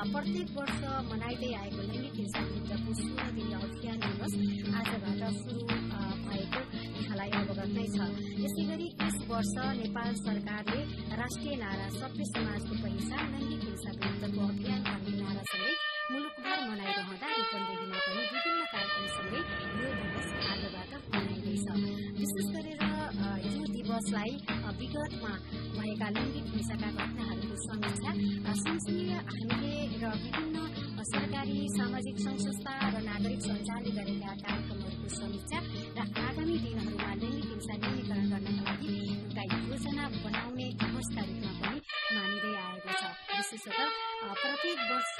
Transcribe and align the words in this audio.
प्रत्येक 0.00 0.48
वर्ष 0.56 0.78
मनाइँदै 1.08 1.48
आएको 1.60 1.82
लैङ्गिक 1.88 2.14
हिंसा 2.18 2.40
विरुद्धको 2.44 2.92
सोह्र 3.00 3.26
दिने 3.36 3.56
अभियान 3.60 3.98
दिवस 4.04 4.32
आजबाट 4.80 5.22
शुरू 5.40 5.60
भएको 6.28 6.62
यहाँलाई 7.00 7.30
अवगत 7.40 7.70
नै 7.76 7.84
छ। 7.94 8.08
यसै 8.44 8.64
गरी 8.70 8.88
यस 9.02 9.18
वर्ष 9.30 9.52
नेपाल 9.80 10.10
सरकारले 10.24 10.80
राष्ट्रिय 11.20 11.56
नारा 11.64 11.88
सभ्य 11.98 12.28
समाजको 12.32 12.80
पहिचान 12.84 13.24
लैङ्गिक 13.34 13.62
हिंसा 13.68 13.90
विरुद्धको 14.00 14.48
अभियान 14.48 14.80
भन्ने 14.88 15.12
नारासँगै 15.20 15.74
मुलुकभर 16.12 16.58
मनाइरहँदा 16.70 17.28
रूपन्देहीमा 17.36 17.98
पनि 18.06 18.22
विभिन्न 18.32 18.62
कार्यक्रमसँगै 18.72 19.40
यो 19.80 19.92
दिवस 20.00 20.28
मनाइँदैछ 21.60 22.16
विशेष 22.18 22.46
गरेर 22.54 22.82
यो 23.44 23.64
दिवसलाई 23.72 24.32
विगतमा 24.80 25.32
भएका 25.76 26.08
लैङ्गिक 26.16 26.46
हिंसाका 26.54 26.88
घटनाहरूको 26.90 27.56
समीक्षा 27.64 28.10
सँगसँगै 28.62 29.18
हामीले 29.28 29.72
र 30.00 30.04
विभिन्न 30.24 30.56
सरकारी 31.10 31.56
सामाजिक 31.76 32.16
संघ 32.24 32.38
संस्था 32.40 32.74
र 32.88 33.02
नागरिक 33.04 33.40
सञ्जालले 33.44 33.90
गरेका 33.98 34.32
कार्यक्रमहरूको 34.42 35.08
समीक्षा 35.20 35.58
र 35.96 36.00
आगामी 36.24 36.56
दिनहरूमा 36.64 37.10
लैङ्गिक 37.22 37.48
हिंसा 37.52 37.74
न्यूनीकरण 37.76 38.26
गर्नका 38.32 38.62
लागि 38.68 38.94
एउटा 39.12 39.42
योजना 39.56 40.04
बनाउने 40.24 40.66
दिवसका 40.80 41.22
रूपमा 41.28 41.52
पनि 41.60 41.78
मानिँदै 42.14 42.54
आएको 42.64 42.92
छ। 43.00 43.19
विशेषतः 43.52 43.88
प्रत्येक 44.40 44.78
वर्ष 44.90 45.14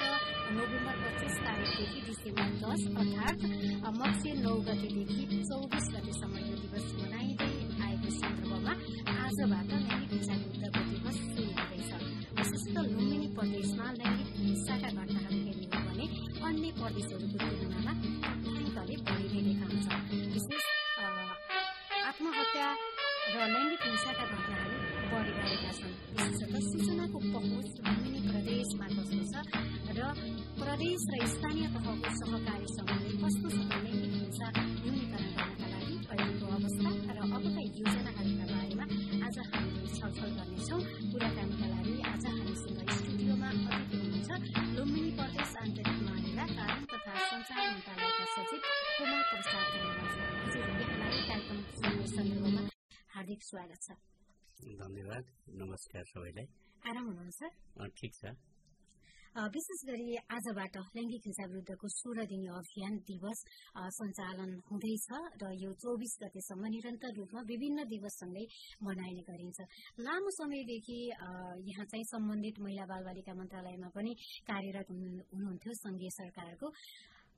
नोभेम्बर 0.55 0.99
पच्चिस 0.99 1.33
तारिकदेखि 1.45 2.01
डिसेम्बर 2.07 2.53
दस 2.61 2.83
अर्थात् 3.01 3.43
मक्सिर 3.97 4.37
नौ 4.45 4.53
गतेदेखि 4.67 5.25
चौबिस 5.49 5.89
गतेसम्म 5.95 6.37
यो 6.45 6.55
दिवस 6.61 6.87
मनाइँदै 7.01 7.51
आएको 7.87 8.13
सन्दर्भमा 8.19 8.73
आजबाट 9.17 9.73
हिंसा 10.11 10.39
विरुद्धको 10.43 10.83
दिवस 10.91 11.19
स्वागत 53.51 53.81
छ। 53.83 53.95
धन्यवाद। 54.79 55.23
नमस्कार 55.61 56.03
सबैलाई। 56.07 56.47
आराम 56.87 57.05
हुनुहुन्छ? 57.07 57.41
ठिक 57.99 58.13
छ। 58.15 58.31
विशेष 59.55 59.81
गरी 59.89 60.07
आजबाट 60.35 60.75
लैङ्गिक 60.95 61.23
हिंसा 61.27 61.45
विरुद्धको 61.51 61.87
सोह्र 61.95 62.23
दिने 62.31 62.47
अभियान 62.59 62.95
दिवस 63.11 63.43
सञ्चालन 63.97 64.51
हुँदैछ 64.71 65.07
र 65.43 65.51
यो 65.63 65.71
चौबिस 65.83 66.13
गतेसम्म 66.23 66.63
निरन्तर 66.75 67.11
रूपमा 67.19 67.41
विभिन्न 67.51 67.79
दिवससँगै 67.91 68.45
मनाइने 68.87 69.23
गरिन्छ। 69.27 69.59
लामो 69.99 70.31
समयदेखि 70.39 70.99
यहाँ 71.71 71.85
चाहिँ 71.91 72.07
सम्बन्धित 72.15 72.55
महिला 72.63 72.85
बाल 72.91 73.03
बालिका 73.03 73.33
मन्त्रालयमा 73.35 73.89
पनि 73.95 74.11
कार्यरत 74.47 74.87
हुनुहुन्थ्यो 74.91 75.73
संघीय 75.83 76.09
सरकारको। 76.19 76.67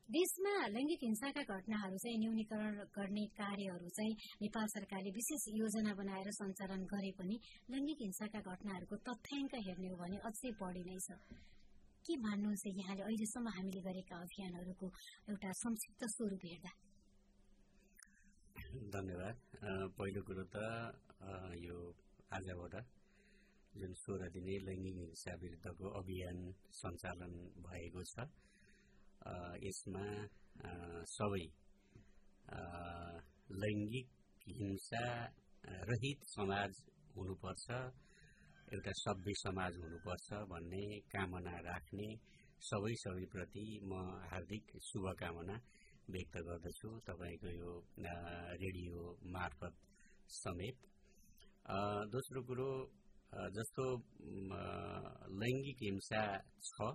देशमा 0.09 0.53
लैङ्गिक 0.67 0.99
हिंसाका 1.03 1.41
घटनाहरू 1.47 1.97
चाहिँ 1.97 2.17
न्यूनीकरण 2.19 2.75
गर्ने 2.91 3.23
कार्यहरू 3.33 3.87
चाहिँ 3.97 4.15
नेपाल 4.41 4.65
सरकारले 4.73 5.11
विशेष 5.15 5.43
योजना 5.55 5.93
बनाएर 5.95 6.29
सञ्चालन 6.37 6.83
गरे 6.91 7.11
पनि 7.19 7.35
लैङ्गिक 7.71 7.99
हिंसाका 8.01 8.39
घटनाहरूको 8.43 8.95
तथ्याङ्क 9.07 9.55
हेर्ने 9.67 9.87
हो 9.87 9.97
भने 9.97 10.17
अझै 10.29 10.51
बढी 10.59 10.83
नै 10.89 10.97
छ। 11.05 11.17
के 12.05 12.13
मान्नुहुन्छ 12.19 12.63
यहाँले? 12.73 13.03
अहिलेसम्म 13.03 13.47
हामीले 13.55 13.81
गरेका 13.87 14.15
अभियानहरूको 14.19 14.87
एउटा 15.29 15.49
संक्षिप्त 15.63 16.01
स्वरूप 16.15 16.43
हेर्दा। 16.45 16.71
धन्यवाद। 18.91 19.35
पहिलो 19.97 20.21
कुरो 20.27 20.45
त 20.53 20.57
यो 21.57 21.77
आजबाट 22.29 22.75
जुन 23.73 23.93
सोह्र 24.03 24.29
दिने 24.35 24.55
लैङ्गिक 24.67 24.95
हिंसा 25.01 25.33
विरुद्धको 25.41 25.85
अभियान 25.99 26.37
सञ्चालन 26.77 27.33
भएको 27.65 28.09
छ 28.13 28.27
यसमा 29.63 30.05
सबै 31.11 31.45
लैङ्गिक 33.61 34.07
हिंसा 34.49 35.05
रहित 35.89 36.19
समाज 36.27 36.81
हुनुपर्छ 37.15 37.65
एउटा 38.73 38.91
सभ्य 38.97 39.33
समाज 39.37 39.77
हुनुपर्छ 39.83 40.27
भन्ने 40.51 40.83
कामना 41.13 41.55
राख्ने 41.69 42.07
सबै 42.61 42.93
सबैप्रति 43.03 43.65
म 43.83 44.01
हार्दिक 44.31 44.75
शुभकामना 44.89 45.55
व्यक्त 46.09 46.35
गर्दछु 46.47 46.89
तपाईँको 47.07 47.49
यो 47.51 47.71
रेडियो 48.63 49.01
मार्फत 49.33 49.75
समेत। 50.33 50.77
दोस्रो 52.13 52.41
कुरो 52.43 52.71
जस्तो 53.55 53.85
लैङ्गिक 55.41 55.77
हिंसा 55.83 56.23
छ 56.63 56.89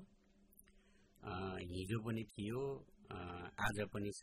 हिजो 1.71 1.99
पनि 2.01 2.23
थियो 2.33 2.62
आज 3.59 3.79
पनि 3.93 4.11
छ 4.19 4.23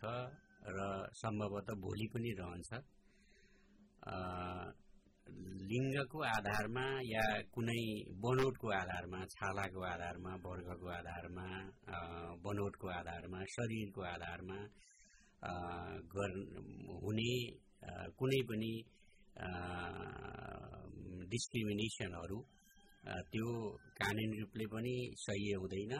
र 0.67 0.79
सम्भवतः 1.13 1.75
भोलि 1.83 2.07
पनि 2.13 2.31
रहन्छ। 2.39 2.69
लिङ्गको 5.69 6.19
आधारमा 6.25 6.85
या 7.03 7.25
कुनै 7.53 7.83
बनोटको 8.23 8.67
आधारमा 8.79 9.19
छालाको 9.25 9.81
आधारमा 9.83 10.31
वर्गको 10.45 10.87
आधारमा 10.97 11.45
बनोटको 12.45 12.87
आधारमा 12.99 13.39
शरीरको 13.53 14.01
आधारमा 14.05 14.59
हुने 17.03 17.31
कुनै 18.19 18.41
पनि 18.49 18.73
डिस्क्रिमिनेसनहरू 21.31 22.39
त्यो 23.31 23.49
कानुनी 23.97 24.35
रूपले 24.39 24.65
पनि 24.73 24.95
सही 25.17 25.51
हुँदैन। 25.53 25.93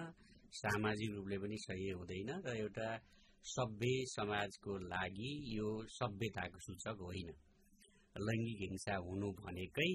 सामाजिक 0.56 1.10
रूपले 1.16 1.38
पनि 1.44 1.58
सही 1.60 1.90
हुँदैन 1.92 2.30
र 2.46 2.56
एउटा 2.56 2.90
सभ्य 3.46 3.94
समाजको 4.10 4.72
लागि 4.88 5.32
यो 5.56 5.70
सभ्यताको 5.92 6.60
सूचक 6.68 6.98
होइन। 7.08 7.30
लैङ्गिक 8.16 8.60
हिंसा 8.62 8.96
हुनु 9.06 9.28
भनेकै 9.40 9.92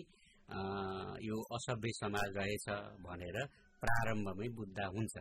यो 1.29 1.37
असभ्य 1.57 1.91
समाज 1.95 2.29
रहेछ 2.37 2.67
भनेर 3.07 3.37
प्रारम्भमै 3.83 4.49
बुझ्दा 4.59 4.87
हुन्छ। 4.95 5.15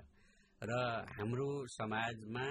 र 0.62 0.71
हाम्रो 1.15 1.50
समाजमा 1.71 2.45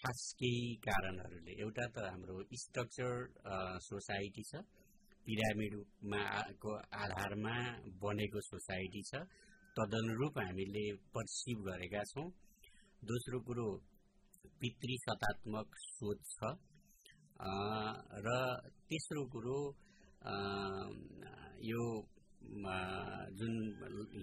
खास 0.00 0.20
केही 0.38 0.74
कारणहरूले 0.84 1.52
एउटा 1.62 1.86
त 1.94 1.96
हाम्रो 2.06 2.36
स्ट्रक्चर 2.62 3.12
सोसाइटी 3.82 4.42
छ 4.50 4.62
पिरामिडमा 5.26 6.22
को 6.62 6.70
आधारमा 7.02 7.56
बनेको 8.02 8.40
सोसाइटी 8.42 9.02
छ 9.10 9.12
तदनुरूप 9.76 10.38
हामीले 10.38 10.84
पर्सिभ 11.14 11.58
गरेका 11.66 12.02
छौँ। 12.06 12.28
दोस्रो 13.02 13.40
कुरो 13.46 13.68
पितृ 14.60 14.96
सतात्मक 15.00 15.68
सोच 15.80 16.18
छ। 16.30 16.50
र 18.20 18.28
तेस्रो 18.88 19.22
कुरो 19.32 19.58
यो 21.64 21.84
जुन 23.38 23.54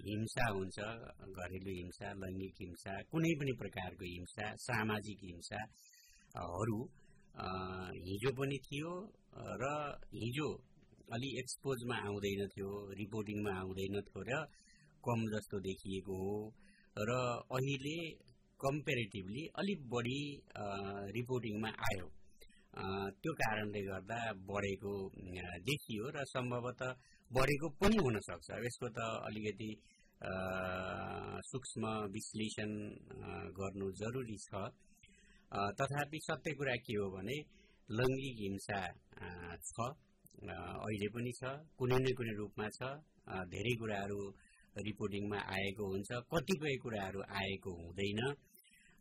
हिंसा 0.06 0.46
हुन्छ 0.48 0.78
घरेलु 1.32 1.72
हिंसा 1.72 2.08
लैङ्गिक 2.14 2.54
हिंसा 2.60 2.92
कुनै 3.10 3.32
पनि 3.40 3.52
प्रकारको 3.58 4.04
हिंसा 4.06 4.46
सामाजिक 4.60 5.18
हिंसाहरू 5.24 6.78
हिजो 8.06 8.30
पनि 8.38 8.58
थियो 8.64 8.92
र 9.62 9.64
हिजो 10.14 10.48
अलि 11.10 11.28
एक्सपोजमा 11.40 11.96
आउँदैन 12.06 12.40
थियो 12.48 12.70
रिपोर्टिङमा 12.94 13.52
आउँदैन 13.60 14.00
थियो 14.02 14.22
र 14.30 14.32
कम 15.04 15.18
जस्तो 15.32 15.56
देखिएको 15.60 16.14
हो। 16.22 16.36
र 16.96 17.10
अहिले 17.56 17.98
कम्पेरिटिभली 18.60 19.42
अलिक 19.58 19.80
बढी 19.90 20.20
रिपोर्टिङमा 21.16 21.70
आयो। 21.88 22.06
त्यो 23.22 23.32
कारणले 23.40 23.80
गर्दा 23.82 24.18
बढेको 24.48 24.92
देखियो 25.68 26.04
र 26.16 26.24
सम्भवतः 26.32 26.90
बढेको 27.30 27.68
पनि 27.80 27.96
हुनसक्छ। 28.04 28.48
यसको 28.66 28.88
त 28.96 28.98
अलिकति 29.28 29.70
सूक्ष्म 31.50 31.84
विश्लेषण 32.14 32.70
गर्नु 33.58 33.86
जरुरी 34.00 34.38
छ। 34.46 34.50
तथापि 35.78 36.18
सत्य 36.26 36.52
कुरा 36.58 36.74
के 36.84 36.94
हो 36.98 37.06
भने 37.14 37.36
लैङ्गिक 37.88 38.36
हिंसा 38.40 38.80
छ। 39.70 39.76
अहिले 40.48 41.08
पनि 41.14 41.32
छ 41.38 41.42
कुनै 41.78 41.98
न 41.98 42.06
कुनै 42.18 42.34
रूपमा 42.40 42.66
छ। 42.76 42.80
धेरै 43.52 43.74
कुराहरू 43.80 44.20
रिपोर्टिङमा 44.86 45.38
आएको 45.54 45.84
हुन्छ 45.92 46.10
कतिपय 46.32 46.74
कुराहरू 46.82 47.20
आएको 47.40 47.70
हुँदैन। 47.80 48.20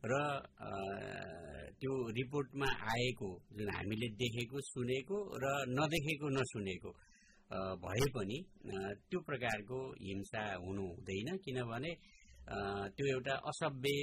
र 0.04 0.14
त्यो 1.80 1.94
रिपोर्टमा 2.18 2.70
आएको 2.94 3.30
जुन 3.58 3.70
हामीले 3.76 4.08
देखेको 4.22 4.58
सुनेको 4.66 5.18
र 5.44 5.46
नदेखेको 5.70 6.28
नसुनेको 6.38 6.92
भए 7.84 8.06
पनि 8.16 8.38
त्यो 9.10 9.20
प्रकारको 9.28 9.80
हिंसा 10.04 10.44
हुनु 10.64 10.86
हुँदैन। 10.88 11.30
किनभने 11.46 11.92
त्यो 12.96 13.06
एउटा 13.14 13.36
असभ्य 13.50 13.96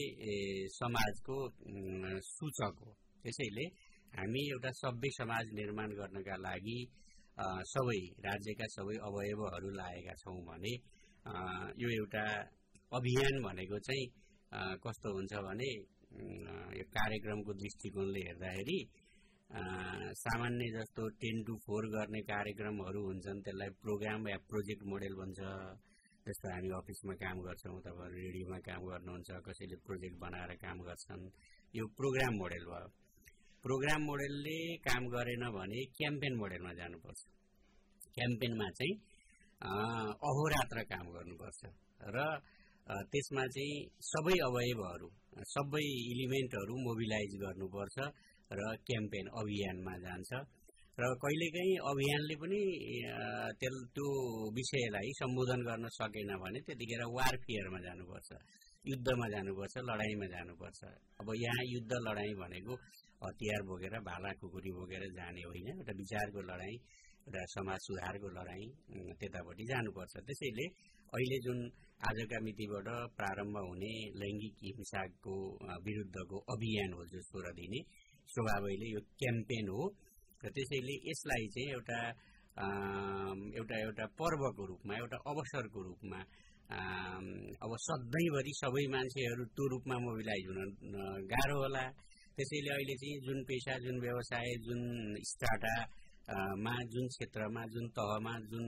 समाजको 0.73 1.37
सूचक 2.29 2.75
हो। 2.81 2.91
त्यसैले 3.23 3.65
हामी 4.13 4.43
एउटा 4.51 4.71
सभ्य 4.81 5.09
समाज 5.19 5.45
निर्माण 5.61 5.89
गर्नका 5.99 6.37
लागि 6.47 6.79
सबै 7.67 8.01
राज्यका 8.27 8.67
सबै 8.75 8.97
अवयवहरू 9.07 9.71
लागेका 9.75 10.15
छौँ 10.21 10.41
भने 10.49 10.75
यो 11.25 11.89
एउटा 11.91 12.25
अभियान 12.93 13.35
भनेको 13.43 13.79
चाहिँ 13.87 14.05
कस्तो 14.85 15.09
हुन्छ 15.15 15.33
भने 15.47 15.71
यो 16.79 16.85
कार्यक्रमको 16.97 17.53
दृष्टिकोणले 17.63 18.21
हेर्दाखेरि 18.27 18.79
सामान्य 20.21 20.67
जस्तो 20.77 21.03
टेन 21.23 21.43
टु 21.47 21.55
फोर 21.65 21.87
गर्ने 21.95 22.21
कार्यक्रमहरू 22.29 23.01
हुन्छन् 23.09 23.41
त्यसलाई 23.45 23.71
प्रोग्राम 23.83 24.29
या 24.29 24.39
प्रोजेक्ट 24.51 24.83
मोडेल 24.93 25.15
भन्छ। 25.21 25.41
जस्तो 26.27 26.47
हामी 26.53 26.69
अफिसमा 26.77 27.15
काम 27.23 27.37
गर्छौँ 27.47 27.81
तपाईँहरू 27.87 28.17
रेडियोमा 28.17 28.59
काम 28.69 28.83
गर्नुहुन्छ 28.91 29.31
कसैले 29.47 29.77
प्रोजेक्ट 29.87 30.17
बनाएर 30.21 30.53
काम 30.65 30.79
गर्छन् 30.89 31.25
यो 31.75 31.85
प्रोग्राम 31.99 32.33
मोडेल 32.43 32.65
भयो। 32.71 32.89
प्रोग्राम 33.65 34.01
मोडेलले 34.11 34.59
काम 34.87 35.03
गरेन 35.15 35.45
भने 35.57 35.81
क्याम्पेन 35.99 36.35
मोडेलमा 36.41 36.73
जानुपर्छ। 36.81 37.21
क्याम्पेनमा 38.17 38.69
चाहिँ 38.79 38.95
अहोरात्र 39.65 40.79
काम 40.93 41.07
गर्नुपर्छ। 41.15 41.61
र 42.15 42.19
त्यसमा 43.13 43.45
चाहिँ 43.55 43.77
सबै 44.05 44.37
अवयवहरू 44.47 45.09
सबै 45.53 45.87
इलिमेन्टहरू 46.13 46.75
मोबिलाइज 46.87 47.33
गर्नुपर्छ 47.45 47.97
र 48.51 48.61
क्याम्पेन 48.89 49.27
अभियानमा 49.41 49.95
जान्छ। 50.05 50.31
र 50.99 51.03
कहिलेकाहीँ 51.23 51.77
अभियानले 51.91 52.35
पनि 52.43 52.61
त्यो 53.91 54.07
विषयलाई 54.59 55.09
सम्बोधन 55.21 55.61
गर्न 55.69 55.85
सकेन 55.97 56.31
भने 56.43 56.59
त्यतिखेर 56.67 57.03
वारफेयरमा 57.17 57.79
जानुपर्छ 57.87 58.31
युद्धमा 58.85 59.27
जानुपर्छ 59.35 59.75
लडाइँमा 59.89 60.27
जानुपर्छ। 60.35 60.81
अब 61.21 61.29
यहाँ 61.35 61.65
युद्ध 61.67 61.93
लडाइँ 62.07 62.35
भनेको 62.43 62.73
हतियार 63.25 63.61
बोकेर 63.69 63.95
भाला 64.05 64.31
खुकुरी 64.41 64.71
बोकेर 64.79 65.03
जाने 65.19 65.43
होइन। 65.49 65.69
एउटा 65.75 65.93
विचारको 66.03 66.41
लडाइँ 66.53 66.77
एउटा 67.27 67.43
समाज 67.57 67.79
सुधारको 67.89 68.29
लडाइँ 68.37 68.69
त्यतापट्टि 69.19 69.65
जानुपर्छ। 69.73 70.15
त्यसैले 70.29 70.67
अहिले 71.13 71.39
जुन 71.47 71.59
आजका 72.09 72.39
मितिबाट 72.45 72.89
प्रारम्भ 73.19 73.57
हुने 73.69 73.93
लैङ्गिक 74.21 74.55
हिंसाको 74.65 75.35
विरुद्धको 75.87 76.37
अभियान 76.55 76.91
हो 76.93 77.03
जो 77.13 77.21
सोह्र 77.29 77.53
दिने 77.59 77.81
स्वभावैले 78.29 78.87
यो 78.95 79.01
क्याम्पेन 79.21 79.67
हो। 79.73 79.83
र 80.45 80.47
त्यसैले 80.53 80.95
यसलाई 81.11 81.45
चाहिँ 81.55 81.71
एउटा 81.77 82.01
एउटा 83.59 83.77
एउटा 83.87 84.05
पर्वको 84.21 84.63
रूपमा 84.71 84.93
एउटा 85.03 85.19
अवसरको 85.31 85.81
रूपमा 85.89 86.21
अब 87.65 87.71
सधैँभरि 87.87 88.53
सबै 88.61 88.85
मान्छेहरू 88.95 89.45
त्यो 89.57 89.65
रूपमा 89.73 89.97
मोबिलाइज 90.05 90.45
हुन 90.49 90.61
गाह्रो 91.33 91.57
होला। 91.63 91.85
त्यसैले 92.37 92.71
अहिले 92.77 92.95
चाहिँ 93.01 93.17
जुन 93.27 93.39
पेसा 93.49 93.73
जुन 93.85 93.97
व्यवसाय 94.05 94.49
जुन 94.67 94.81
स्टार्टमा 96.25 96.75
जुन 96.93 97.07
क्षेत्रमा 97.09 97.65
जुन 97.69 97.89
तहमा 97.93 98.33
जुन 98.51 98.65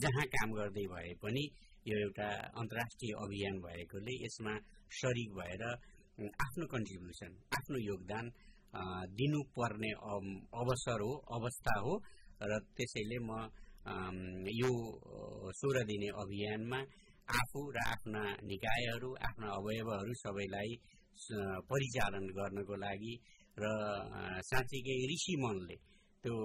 जहाँ 0.00 0.24
काम 0.26 0.52
गर्दै 0.52 0.84
भए 0.88 1.12
पनि 1.22 1.44
यो 1.84 1.96
एउटा 1.98 2.28
अन्तर्राष्ट्रिय 2.56 3.12
अभियान 3.24 3.56
भएकोले 3.60 4.14
यसमा 4.16 4.54
सरिक 4.90 5.30
भएर 5.36 5.64
आफ्नो 6.36 6.66
कन्ट्रिब्युसन 6.72 7.32
आफ्नो 7.52 7.78
योगदान 7.80 8.30
दिनुपर्ने 9.12 9.90
अवसर 10.56 11.00
हो 11.00 11.12
अवस्था 11.36 11.74
हो 11.80 11.94
र 12.42 12.58
त्यसैले 12.76 13.18
म 13.20 13.30
यो 14.54 14.70
सोह्र 15.52 15.84
दिने 15.84 16.08
अभियानमा 16.22 16.80
आफू 17.28 17.60
र 17.76 17.78
आफ्ना 17.86 18.22
निकायहरू 18.44 19.10
आफ्ना 19.28 19.48
अवयवहरू 19.58 20.14
सबैलाई 20.22 20.72
परिचालन 21.68 22.26
गर्नको 22.38 22.74
लागि 22.84 23.14
र 23.56 23.64
साँच्चीकै 24.48 24.98
ऋषि 25.12 25.36
मनले 25.44 25.76
त्यो 26.22 26.36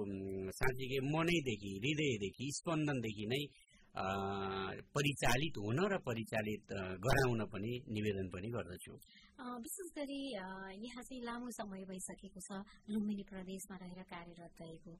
साँच्चीकै 0.58 1.00
मनैदेखि 1.14 1.70
हृदयदेखि 1.84 2.50
स्पन्दनदेखि 2.58 3.26
नै 3.34 3.44
परिचालित 3.94 5.54
हुन 5.64 5.78
र 5.90 5.98
परिचालित 6.02 6.72
गराउन 6.98 7.40
पनि 7.46 7.72
निवेदन 7.94 8.26
पनि 8.34 8.48
गर्दछु। 8.50 8.94
विशेष 9.62 9.88
गरी 9.98 10.18
यहाँ 10.34 11.02
चाहिँ 11.06 11.22
लामो 11.22 11.50
समय 11.58 11.84
भइसकेको 11.90 12.40
छ 12.42 12.58
लुम्बिनी 12.90 13.24
प्रदेशमा 13.30 13.76
रहेर 13.82 14.02
कार्यरत 14.10 14.54
रहेको। 14.60 14.92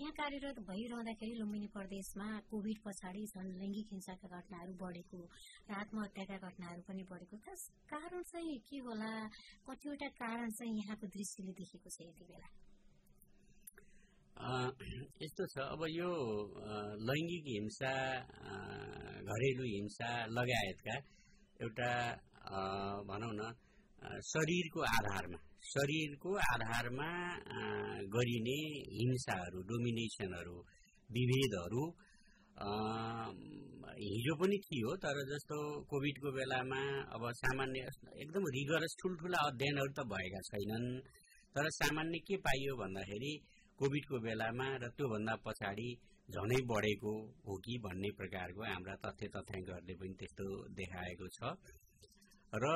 यहाँ 0.00 0.12
कार्यरत 0.20 0.60
भइरहँदाखेरि 0.68 1.34
लुम्बिनी 1.40 1.68
प्रदेशमा 1.76 2.28
कोभिड 2.52 2.78
पछाडि 2.84 3.24
झन् 3.32 3.56
लैङ्गिक 3.60 3.86
हिंसाका 3.92 4.28
घटनाहरू 4.28 4.72
बढेको 4.84 5.20
र 5.68 5.72
आत्महत्याका 5.72 6.36
घटनाहरू 6.48 6.82
पनि 6.88 7.04
बढेको। 7.08 7.36
कारण 7.88 8.22
चाहिँ 8.32 8.58
के 8.68 8.78
होला 8.84 9.12
कतिवटा 9.64 10.08
कारण 10.20 10.50
चाहिँ 10.60 10.76
यहाँको 10.76 11.06
दृष्टिले 11.16 11.52
देखेको 11.56 11.88
छ 11.88 11.98
यति 12.04 12.24
बेला? 12.28 12.48
यस्तो 15.22 15.44
छ। 15.52 15.56
अब 15.72 15.82
यो 15.92 16.10
लैङ्गिक 17.08 17.44
हिंसा 17.48 17.92
घरेलु 19.22 19.64
हिंसा 19.64 20.10
लगायतका 20.36 20.94
एउटा 21.62 21.90
भनौँ 23.08 23.32
न 23.38 23.42
शरीरको 24.28 24.80
आधारमा 24.88 25.38
शरीरको 25.64 26.30
आधारमा 26.44 27.10
गरिने 28.14 28.58
हिंसाहरू 28.98 29.58
डोमिनेसनहरू 29.68 30.56
विभेदहरू 31.10 31.84
हिजो 34.02 34.34
पनि 34.40 34.56
थियो 34.66 34.90
तर 35.04 35.16
जस्तो 35.30 35.56
कोभिडको 35.90 36.28
बेलामा 36.34 36.82
अब 37.14 37.22
सामान्य 37.38 37.80
एकदम 38.22 38.44
रिगरस 38.56 38.92
ठुल्ठुला 39.00 39.40
अध्ययनहरू 39.48 39.92
त 39.98 40.00
भएका 40.12 40.40
छैनन्। 40.50 40.86
तर 41.54 41.64
सामान्य 41.78 42.18
के 42.26 42.36
पाइयो 42.44 42.72
भन्दाखेरि 42.76 43.32
कोभिडको 43.78 44.16
बेलामा 44.26 44.66
र 44.82 44.88
त्योभन्दा 44.96 45.34
पछाडि 45.46 45.88
झनै 46.28 46.58
बढेको 46.70 47.12
हो 47.46 47.52
कि 47.64 47.74
भन्ने 47.84 48.10
प्रकारको 48.18 48.62
हाम्रा 48.64 48.94
तथ्य 49.04 49.28
तथ्याङ्कहरूले 49.36 49.94
पनि 50.00 50.14
त्यस्तो 50.20 50.44
देखाएको 50.78 51.26
छ। 51.36 51.38
र 52.52 52.66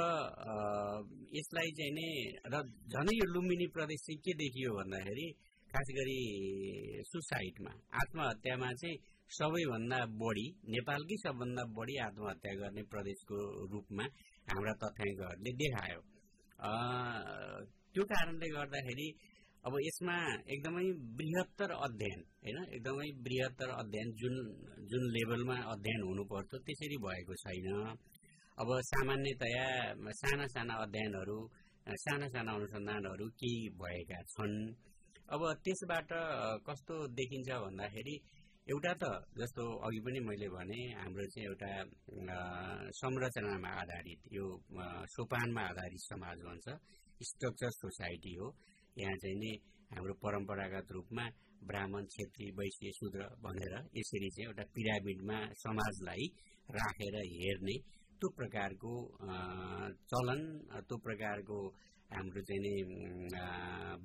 यसलाई 1.37 1.71
चाहिँ 1.79 1.93
नै 1.99 2.09
र 2.53 2.55
झनै 2.93 3.13
यो 3.17 3.27
लुम्बिनी 3.35 3.67
प्रदेश 3.77 4.01
चाहिँ 4.07 4.21
के 4.25 4.33
देखियो 4.43 4.71
भन्दाखेरि 4.79 5.27
खास 5.71 5.89
गरी 5.99 6.21
सुसाइडमा 7.11 7.73
आत्महत्यामा 8.01 8.69
चाहिँ 8.81 8.97
सबैभन्दा 9.31 9.99
बढी 10.23 10.47
नेपालकै 10.75 11.17
सबभन्दा 11.25 11.63
बढी 11.79 11.95
आत्महत्या 12.09 12.53
गर्ने 12.61 12.83
प्रदेशको 12.93 13.39
रूपमा 13.73 14.05
हाम्रा 14.49 14.75
तथ्याङ्कहरूले 14.83 15.53
देखायो। 15.63 16.01
त्यो 17.93 18.05
कारणले 18.13 18.49
गर्दाखेरि 18.57 19.09
अब 19.67 19.75
यसमा 19.83 20.17
एकदमै 20.55 20.87
बृहत्तर 21.19 21.71
अध्ययन 21.77 22.21
होइन? 22.43 22.59
एकदमै 22.77 23.07
बृहत्तर 23.27 23.71
अध्ययन 23.77 24.09
जुन 24.21 24.35
जुन 24.91 25.05
लेभलमा 25.17 25.57
अध्ययन 25.73 26.03
हुनुपर्छ 26.09 26.51
त्यसरी 26.67 26.97
भएको 27.05 27.35
छैन। 27.43 27.67
अब 28.59 28.69
सामान्यतया 28.91 29.67
साना 30.21 30.47
साना 30.55 30.75
अध्ययनहरू 30.85 31.39
साना 32.05 32.27
साना 32.35 32.53
अनुसन्धानहरू 32.59 33.27
केही 33.41 33.69
भएका 33.81 34.21
छन्। 34.35 34.55
अब 35.35 35.41
त्यसबाट 35.65 36.11
कस्तो 36.69 36.95
देखिन्छ 37.19 37.49
भन्दाखेरि 37.65 38.15
एउटा 38.67 38.93
त 39.03 39.05
जस्तो 39.41 39.65
अघि 39.87 40.01
पनि 40.07 40.21
मैले 40.29 40.49
भने 40.55 40.81
हाम्रो 41.01 41.27
चाहिँ 41.33 41.47
एउटा 41.49 41.71
संरचनामा 43.01 43.71
आधारित 43.83 44.21
यो 44.33 44.47
सोपानमा 45.15 45.63
आधारित 45.71 46.03
समाज 46.05 46.39
भन्छ 46.47 46.67
स्ट्रक्चर 47.21 47.71
सोसाइटी 47.83 48.35
हो। 48.39 48.49
यहाँ 48.97 49.17
चाहिँ 49.23 49.37
नि 49.37 49.53
हाम्रो 49.91 50.15
परम्परागत 50.23 50.93
रूपमा 50.93 51.25
ब्राह्मण 51.63 52.05
छेत्री 52.13 52.51
वैश्य 52.59 52.93
शूद्र 52.93 53.29
भनेर 53.43 53.75
यसरी 53.97 54.29
चाहिँ 54.31 54.47
एउटा 54.47 54.65
पिरामिडमा 54.75 55.39
समाजलाई 55.57 56.27
राखेर 56.69 57.17
हेर्ने 57.33 57.77
त्यो 58.21 58.29
प्रकारको 58.37 58.93
चलन 60.11 60.43
त्यो 60.83 60.97
प्रकारको 61.07 61.59
हाम्रो 62.11 62.43
चाहिँ 62.43 62.61
नि 62.65 62.75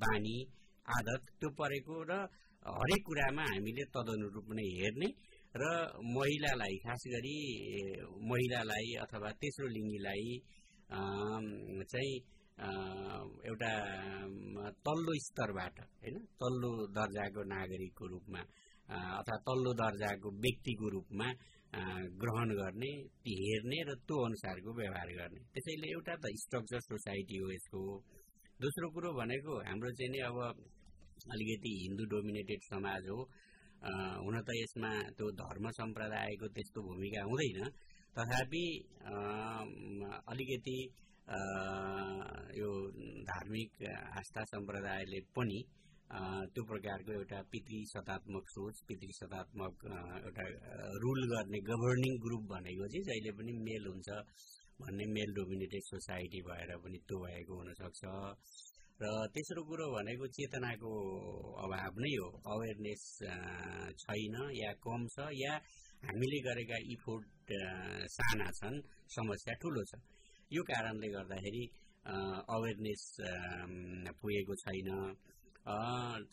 बानी 0.02 0.38
आदत 0.86 1.30
त्यो 1.40 1.50
परेको 1.60 2.02
र 2.10 2.18
हरेक 2.66 3.02
कुरामा 3.06 3.44
हामीले 3.46 3.84
तदनुरूप 3.94 4.50
नै 4.54 4.68
हेर्ने 4.80 5.10
र 5.56 5.64
महिलालाई 6.10 6.76
खास 6.84 7.04
गरी 7.14 7.38
महिलालाई 8.28 8.94
अथवा 9.04 9.32
तेस्रो 9.42 9.68
लिङ्गीलाई 9.68 10.28
चाहिँ 11.88 12.14
एउटा 12.60 13.72
तल्लो 14.86 15.14
स्तरबाट 15.28 15.76
होइन? 15.80 16.18
तल्लो 16.42 16.72
दर्जाको 16.98 17.42
नागरिकको 17.54 18.06
रूपमा 18.14 18.42
अथवा 19.20 19.36
तल्लो 19.48 19.72
दर्जाको 19.82 20.28
व्यक्तिको 20.44 20.88
रूपमा 20.96 21.28
ग्रहण 22.22 22.50
गर्ने 22.60 22.92
हेर्ने 23.42 23.80
र 23.88 23.92
त्यो 24.08 24.18
अनुसारको 24.28 24.70
व्यवहार 24.80 25.10
गर्ने। 25.20 25.42
त्यसैले 25.54 25.88
एउटा 25.96 26.14
त 26.24 26.26
स्ट्रक्चर 26.44 26.82
सोसाइटी 26.90 27.38
हो 27.42 27.48
यसको। 27.52 27.82
दोस्रो 28.60 28.88
कुरो 28.94 29.10
भनेको 29.20 29.54
हाम्रो 29.68 29.92
चाहिँ 29.98 30.12
नि 30.12 30.20
अब 30.30 30.38
अलिकति 31.34 31.72
हिन्दू 31.84 32.04
डोमिनेटेड 32.14 32.62
समाज 32.68 33.08
हो। 33.10 33.20
हुन 34.26 34.36
त 34.48 34.50
यसमा 34.54 34.92
त्यो 35.18 35.28
धर्म 35.42 35.66
सम्प्रदायको 35.80 36.48
त्यस्तो 36.56 36.80
भूमिका 36.88 37.22
हुँदैन। 37.30 37.60
तथापि 38.16 38.66
अलिकति 40.32 40.78
यो 41.32 42.70
धार्मिक 43.28 43.70
आस्था 44.20 44.44
सम्प्रदायले 44.54 45.20
पनि 45.36 45.60
त्यो 46.54 46.64
प्रकारको 46.72 47.12
एउटा 47.14 47.40
पितृ 47.52 47.78
सतात्मक 47.92 48.46
सोच 48.56 48.76
पितृ 48.88 49.12
सतात्मक 49.20 49.86
एउटा 50.28 50.46
रुल 51.04 51.22
गर्ने 51.34 51.60
गभर्निङ 51.70 52.14
ग्रुप 52.26 52.44
भनेको 52.52 52.88
चाहिँ 52.92 53.06
जहिले 53.10 53.32
पनि 53.40 53.52
मेल 53.68 53.88
हुन्छ 53.92 54.10
भन्ने 54.82 55.06
मेल 55.16 55.30
डोमिनेटेड 55.40 55.84
सोसाइटी 55.88 56.42
भएर 56.50 56.70
पनि 56.84 56.98
त्यो 57.08 57.18
भएको 57.24 57.54
हुनसक्छ। 57.62 58.02
र 59.02 59.06
तेस्रो 59.34 59.62
कुरो 59.66 59.86
भनेको 59.96 60.26
चेतनाको 60.36 60.92
अभाव 61.64 61.94
नै 62.04 62.14
हो। 62.22 62.28
अवेरनेस 62.54 63.04
छैन 64.02 64.36
या 64.62 64.72
कम 64.84 65.02
छ 65.14 65.18
या 65.34 65.54
हामीले 66.06 66.40
गरेका 66.48 66.78
इफोर्ट 66.94 67.26
साना 68.16 68.48
छन् 68.60 68.78
समस्या 69.16 69.54
ठुलो 69.62 69.84
छ। 69.90 69.92
यो 70.52 70.62
कारणले 70.70 71.08
गर्दाखेरि 71.16 71.64
अवेरनेस 72.56 73.04
पुगेको 74.20 74.54
छैन। 74.64 74.90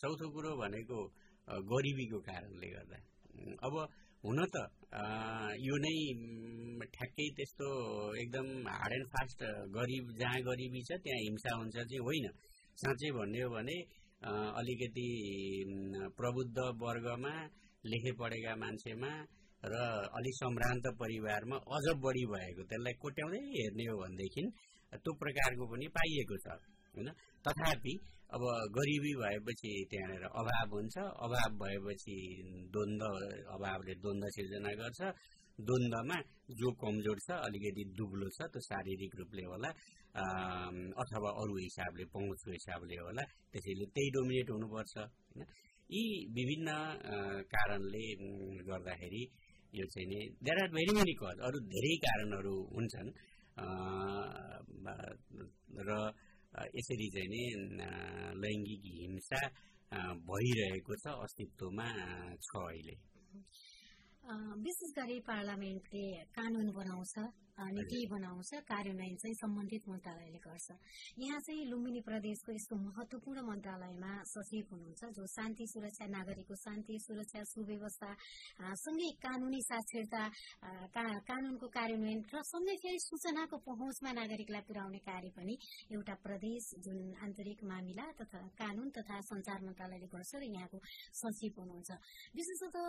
चौथो 0.01 0.25
कुरो 0.33 0.51
भनेको 0.61 0.99
गरिबीको 1.71 2.19
कारणले 2.27 2.67
गर्दा। 2.75 2.97
अब 3.65 3.73
हुन 4.23 4.39
त 4.53 4.55
यो 5.63 5.75
नै 5.83 5.95
ठ्याक्कै 6.95 7.27
त्यस्तो 7.37 7.67
एकदम 8.21 8.47
हार्ड 8.67 8.93
एन्ड 8.93 9.07
फास्ट 9.13 9.39
गरिब 9.77 10.05
जहाँ 10.19 10.39
गरिबी 10.49 10.81
छ 10.87 10.99
त्यहाँ 11.03 11.19
हिंसा 11.23 11.51
हुन्छ 11.59 11.75
चाहिँ 11.77 12.03
होइन। 12.07 12.27
साँच्चै 12.77 13.11
भन्ने 13.17 13.39
हो 13.43 13.49
भने 13.55 13.77
अलिकति 14.59 15.07
प्रबुद्ध 16.19 16.57
वर्गमा 16.83 17.33
लेखे 17.83 18.11
पढेका 18.19 18.53
मान्छेमा 18.63 19.11
र 19.63 19.75
अलिक 20.17 20.35
सम्भ्रान्त 20.35 20.85
परिवारमा 20.99 21.55
अझ 21.75 21.85
बढी 22.03 22.23
भएको 22.31 22.63
त्यसलाई 22.63 22.93
कोट्याउँदै 23.03 23.39
हेर्ने 23.53 23.85
हो 23.89 23.95
भनेदेखि 24.01 24.41
त्यो 24.93 25.11
प्रकारको 25.21 25.63
पनि 25.71 25.87
पाइएको 25.97 26.35
छ 26.43 26.47
होइन? 26.95 27.09
तथापि 27.45 27.93
अब 28.35 28.41
गरिबी 28.71 29.13
भएपछि 29.21 29.71
त्यहाँनिर 29.91 30.23
अभाव 30.31 30.71
हुन्छ। 30.73 30.95
अभाव 31.25 31.51
भएपछि 31.61 32.15
द्वन्द 32.73 33.01
अभावले 33.55 33.93
द्वन्द 34.03 34.23
सिर्जना 34.35 34.71
गर्छ। 34.81 35.01
द्वन्द्वमा 35.59 36.17
जो 36.55 36.69
कमजोर 36.81 37.17
छ 37.19 37.29
अलिकति 37.45 37.83
दुब्लो 37.97 38.27
छ 38.31 38.47
त्यो 38.53 38.61
शारीरिक 38.63 39.13
रूपले 39.19 39.43
होला 39.51 39.69
अथवा 41.03 41.29
अरू 41.41 41.55
हिसाबले 41.59 42.05
पहुँचको 42.15 42.51
हिसाबले 42.51 42.95
होला 43.03 43.23
त्यसैले 43.51 43.85
त्यही 43.91 44.09
डोमिनेट 44.15 44.49
हुनुपर्छ 44.55 44.95
होइन? 44.97 45.43
यी 45.89 46.03
विभिन्न 46.31 46.69
कारणले 47.53 48.05
गर्दाखेरि 48.69 49.23
यो 49.73 49.85
चाहिँ 49.85 50.07
नि 50.07 50.19
there 50.43 50.57
are 50.63 50.69
very 50.69 50.91
many 50.97 51.13
cause 51.21 51.37
अरू 51.47 51.57
धेरै 51.73 51.95
कारणहरू 52.05 52.55
हुन्छन्। 52.75 53.09
र 55.87 55.91
यसरी 56.75 57.07
चाहिँ 57.13 57.29
नि 57.29 57.43
लैङ्गिक 58.41 58.83
हिंसा 58.99 59.41
भइरहेको 60.29 60.93
छ 61.03 61.05
अस्तित्वमा 61.25 61.87
छ 62.41 62.49
अहिले। 62.63 62.95
विशेष 64.63 64.91
गरी 64.97 65.17
पार्लियामेन्टले 65.29 66.05
कानून 66.35 66.67
बनाउँछ। 66.71 67.13
नीति 67.59 67.99
बनाउँछ 68.11 68.51
कार्यान्वयन 68.71 69.15
चाहिँ 69.21 69.35
सम्बन्धित 69.35 69.83
मन्त्रालयले 69.89 70.39
गर्छ। 70.39 70.67
यहाँ 71.19 71.39
चाहिँ 71.45 71.65
लुम्बिनी 71.71 72.01
प्रदेशको 72.07 72.51
यस्तो 72.55 72.75
महत्वपूर्ण 72.79 73.39
मन्त्रालयमा 73.49 74.11
सचिव 74.31 74.65
हुनुहुन्छ 74.71 75.01
जो 75.17 75.25
शान्ति 75.35 75.65
सुरक्षा 75.67 76.05
नागरिकको 76.15 76.55
शान्ति 76.55 76.99
सुरक्षा 77.05 77.43
सुव्यवस्था 77.51 78.09
सँगै 78.83 79.09
कानूनी 79.19 79.61
साक्षरता 79.69 80.23
कानूनको 81.29 81.67
कार्यान्वयन 81.77 82.19
र 82.33 82.41
सँगै 82.51 82.75
फेरि 82.83 82.99
सूचनाको 83.05 83.57
पहुँचमा 83.67 84.11
नागरिकलाई 84.19 84.63
पुर्याउने 84.67 84.99
कार्य 85.03 85.29
पनि 85.37 85.55
एउटा 85.93 86.15
प्रदेश 86.25 86.63
जुन 86.85 86.99
आन्तरिक 87.27 87.63
मामिला 87.71 88.05
तथा 88.19 88.39
कानून 88.55 88.89
तथा 88.97 89.19
संचार 89.31 89.59
मन्त्रालयले 89.67 90.07
गर्छ 90.15 90.31
र 90.35 90.43
यहाँको 90.47 90.79
सचिव 91.21 91.59
हुनुहुन्छ। 91.59 91.89
विशेषतः 92.35 92.87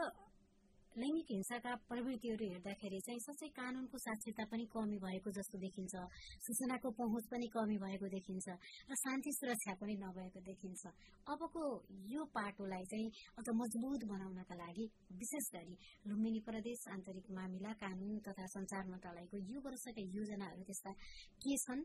लैङ्गिक 0.96 1.28
हिंसाका 1.30 1.72
प्रवृत्तिहरू 1.86 2.44
हेर्दाखेरि 2.50 2.98
चाहिँ 3.06 3.20
साँच्चै 3.20 3.48
कानूनको 3.54 3.96
साक्षरता 3.98 4.44
पनि 4.50 4.64
कमी 4.74 4.98
भएको 4.98 5.30
जस्तो 5.30 5.56
देखिन्छ। 5.62 5.94
सूचनाको 6.42 6.88
पहुँच 6.98 7.24
पनि 7.30 7.46
कमी 7.54 7.76
भएको 7.78 8.06
देखिन्छ। 8.10 8.46
र 8.90 8.92
शान्ति 9.02 9.30
सुरक्षा 9.38 9.74
पनि 9.80 9.94
नभएको 10.02 10.40
देखिन्छ। 10.50 10.82
अबको 11.30 11.62
यो 12.10 12.22
पाटोलाई 12.34 12.84
चाहिँ 12.90 13.08
अझ 13.38 13.46
मजबुत 13.54 14.02
बनाउनका 14.10 14.54
लागि 14.54 14.84
विशेष 15.14 15.46
गरी 15.54 15.74
लुम्बिनी 16.08 16.40
प्रदेश 16.42 16.80
आन्तरिक 16.90 17.26
मामिला 17.30 17.72
कानून 17.78 18.18
तथा 18.26 18.46
संचार 18.50 18.84
मन्त्रालयको 18.90 19.36
यो 19.46 19.58
वर्षका 19.62 20.02
योजनाहरू 20.10 20.62
त्यस्ता 20.66 20.90
के 21.38 21.56
छन्? 21.64 21.82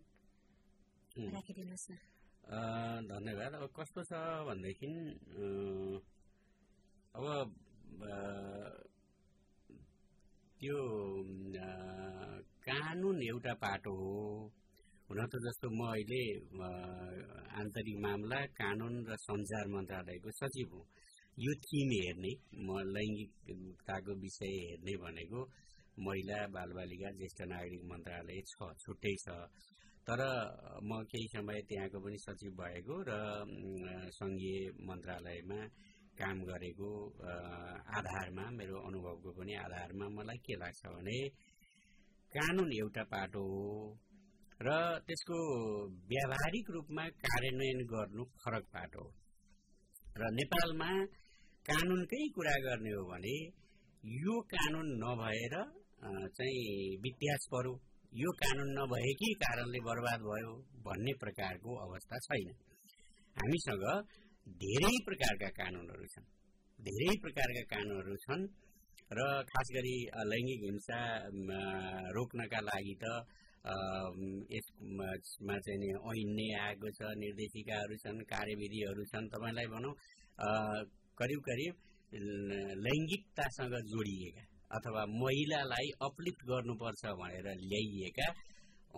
राखिदिनुहोस् 1.15 1.87
न। 1.91 1.93
धन्यवाद। 3.09 3.53
अब 3.55 3.69
कस्तो 3.77 4.01
छ 4.03 4.13
भनेदेखि 4.47 4.89
अब 7.15 7.25
त्यो 10.59 10.77
कानुन 12.67 13.17
एउटा 13.23 13.53
पाटो 13.63 13.91
हो। 14.01 14.15
हुन 15.07 15.19
त 15.31 15.33
जस्तो 15.45 15.67
म 15.69 15.81
अहिले 15.93 16.21
आन्तरिक 17.59 17.97
मामला 18.05 18.39
कानुन 18.59 18.93
र 19.09 19.11
सञ्चार 19.25 19.65
मन्त्रालयको 19.75 20.29
सचिव 20.39 20.69
हुँ। 20.73 20.85
यो 21.37 21.51
थिम 21.65 21.89
हेर्ने 21.91 22.31
म 22.65 22.69
लैङ्गिकताको 22.95 24.11
विषय 24.23 24.53
हेर्ने 24.65 24.93
भनेको 25.03 25.39
महिला 26.05 26.39
बालबालिका 26.55 27.09
ज्येष्ठ 27.19 27.39
नागरिक 27.51 27.83
मन्त्रालय 27.91 28.39
छ 28.51 28.55
छुट्टै 28.81 29.15
छ। 29.23 29.27
तर 30.07 30.21
म 30.81 30.91
केही 31.11 31.27
समय 31.27 31.59
त्यहाँको 31.69 31.97
पनि 31.99 32.17
सचिव 32.25 32.51
भएको 32.61 32.95
र 33.09 33.11
सङ्घीय 34.17 34.57
मन्त्रालयमा 34.87 35.59
काम 36.19 36.37
गरेको 36.49 36.89
आधारमा 37.97 38.45
मेरो 38.57 38.77
अनुभवको 38.87 39.29
पनि 39.37 39.53
आधारमा 39.65 40.05
मलाई 40.15 40.39
के 40.45 40.55
लाग्छ 40.61 40.81
भने 40.95 41.19
कानुन 42.31 42.69
एउटा 42.79 43.03
पाटो 43.13 43.43
हो 43.51 43.65
र 44.59 44.69
त्यसको 45.07 45.37
व्यावहारिक 46.09 46.67
रूपमा 46.75 47.03
कार्यान्वयन 47.23 47.79
गर्नु 47.91 48.23
फरक 48.41 48.65
पाटो 48.75 49.01
हो। 49.03 49.09
र 50.19 50.21
नेपालमा 50.31 50.89
कानुनकै 51.65 52.21
कुरा 52.35 52.55
गर्ने 52.65 52.91
हो 52.95 53.03
भने 53.11 53.35
यो 54.03 54.35
कानुन 54.53 54.87
नभएर 55.03 55.55
चाहिँ 56.37 56.97
वित्यास 57.03 57.47
पर्यो 57.51 57.73
यो 58.13 58.29
कानुन 58.41 58.69
नभएकै 58.79 59.31
कारणले 59.43 59.79
बर्बाद 59.87 60.19
भयो 60.29 60.51
भन्ने 60.85 61.13
प्रकारको 61.23 61.71
अवस्था 61.85 62.15
छैन। 62.27 62.47
हामीसँग 63.35 63.85
धेरै 64.47 64.95
प्रकारका 65.05 65.49
कानुनहरू 65.55 66.05
छन्। 66.07 66.27
धेरै 66.79 67.15
प्रकारका 67.21 67.63
कानुनहरू 67.69 68.15
छन् 68.17 68.43
र 69.11 69.19
खास 69.45 69.67
गरी 69.71 69.95
लैङ्गिक 70.25 70.61
हिंसा 70.63 70.99
रोक्नका 72.11 72.59
लागि 72.61 72.95
त 73.01 73.05
यसमा 74.49 75.57
चाहिँ 75.59 75.79
नि 75.81 75.89
ऐन 76.11 76.29
नै 76.37 76.47
आएको 76.59 76.89
छ 76.91 77.09
निर्देशिकाहरू 77.17 77.95
छन् 77.97 78.19
कार्यविधिहरू 78.25 79.03
छन् 79.05 79.29
तपाईँलाई 79.29 79.67
भनौँ 79.67 79.93
करिब 81.17 81.39
करिब 81.41 81.73
लैङ्गिकतासँग 82.81 83.75
जोडिएका 83.85 84.43
अथवा 84.71 85.05
महिलालाई 85.15 85.87
अपलिफ्ट 86.01 86.41
गर्नुपर्छ 86.45 87.03
भनेर 87.15 87.47
ल्याइएका 87.63 88.27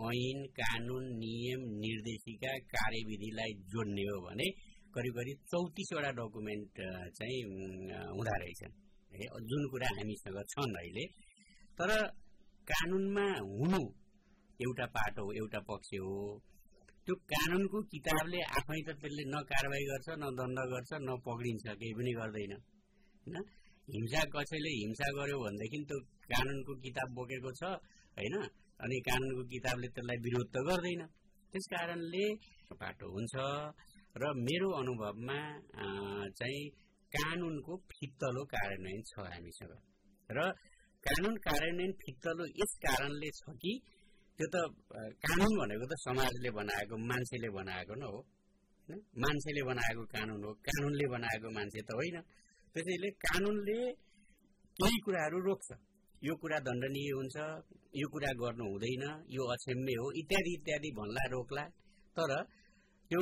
ऐन 0.07 0.39
कानुन 0.53 1.05
नियम 1.17 1.61
निर्देशिका 1.79 2.51
कार्यविधिलाई 2.69 3.53
जोड्ने 3.67 4.05
हो 4.05 4.17
भने 4.21 4.47
करिब 4.97 5.13
करिब 5.19 5.37
चौतिसवटा 5.51 6.11
डकुमेन्ट 6.17 6.75
चाहिँ 7.17 7.39
हुँदो 8.17 8.33
रहेछन्। 8.41 8.73
जुन 9.49 9.63
कुरा 9.71 9.89
हामीसँग 9.97 10.37
छन् 10.53 10.77
अहिले। 10.81 11.05
तर 11.77 11.89
कानुनमा 12.67 13.25
हुनु 13.55 13.81
एउटा 14.59 14.85
पाटो 14.95 15.21
हो 15.25 15.31
एउटा 15.41 15.59
पक्ष 15.69 15.89
हो। 16.03 16.15
त्यो 17.05 17.15
कानुनको 17.31 17.77
किताबले 17.93 18.39
आफै 18.57 18.79
त 18.87 18.89
त्यसले 19.01 19.23
न 19.33 19.35
कारवाही 19.51 19.83
गर्छ 19.91 20.07
न 20.21 20.23
दण्ड 20.37 20.59
गर्छ 20.73 20.91
न 21.07 21.09
पक्रिन्छ 21.27 21.65
केही 21.79 21.93
पनि 21.97 22.11
गर्दैन। 22.19 22.53
होइन? 22.53 23.35
हिंसा 23.87 24.21
कसैले 24.33 24.71
हिंसा 24.83 25.07
गर्यो 25.17 25.37
भनेदेखि 25.43 25.77
त्यो 25.89 25.97
कानुनको 26.31 26.73
किताब 26.83 27.07
बोकेको 27.17 27.51
छ 27.59 27.63
होइन? 28.17 28.35
अनि 28.83 28.97
कानुनको 29.07 29.43
किताबले 29.53 29.87
त्यसलाई 29.95 30.17
विरोध 30.25 30.47
त 30.53 30.57
गर्दैन। 30.67 31.01
त्यस 31.53 31.65
कारणले 31.73 32.25
पाटो 32.81 33.05
हुन्छ। 33.15 33.35
र 34.21 34.25
मेरो 34.37 34.69
अनुभवमा 34.79 35.39
चाहिँ 36.39 36.63
कानुनको 37.11 37.73
फित्तलो 37.91 38.43
कार्यान्वयन 38.53 39.01
छ 39.09 39.13
हामीसँग। 39.33 39.73
र 40.29 40.39
कानुन 41.03 41.35
कार्यान्वयन 41.47 41.91
फित्तलो 42.01 42.43
यस 42.61 42.71
कारणले 42.85 43.29
छ 43.39 43.55
कि 43.61 43.73
त्यो 44.39 44.47
त 44.53 44.55
कानुन 45.25 45.51
भनेको 45.59 45.85
त 45.91 45.93
समाजले 46.03 46.49
बनाएको 46.59 46.95
मान्छेले 47.09 47.49
बनाएको 47.57 47.93
न 48.01 48.03
हो 48.13 48.19
मान्छेले 49.23 49.61
बनाएको 49.69 50.03
कानुन 50.13 50.43
हो 50.45 50.51
कानुनले 50.67 51.05
बनाएको 51.13 51.47
मान्छे 51.57 51.81
त 51.87 51.89
होइन। 51.99 52.17
त्यसैले 52.75 53.09
कानुनले 53.25 53.79
केही 54.79 54.97
कुराहरू 55.05 55.37
रोक्छ। 55.47 55.69
यो 56.21 56.33
कुरा 56.41 56.57
दण्डनीय 56.67 57.09
हुन्छ 57.17 57.37
यो 58.01 58.07
कुरा 58.13 58.31
गर्नु 58.41 58.65
हुँदैन 58.71 59.03
यो 59.35 59.43
अक्षम्य 59.53 59.95
हो 60.01 60.05
इत्यादि 60.21 60.51
इत्यादि 60.57 60.89
भन्ला 60.99 61.23
रोक्ला। 61.33 61.63
तर 62.17 62.31
त्यो 63.11 63.21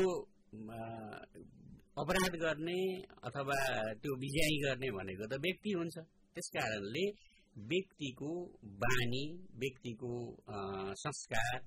अपराध 2.02 2.34
गर्ने 2.42 2.80
अथवा 3.28 3.58
त्यो 4.02 4.16
बिजाइ 4.24 4.56
गर्ने 4.64 4.88
भनेको 4.98 5.26
त 5.32 5.40
व्यक्ति 5.46 5.72
हुन्छ। 5.80 5.96
त्यस 6.36 6.48
कारणले 6.56 7.06
व्यक्तिको 7.56 8.32
बानी 8.84 9.26
व्यक्तिको 9.62 10.12
संस्कार 11.04 11.60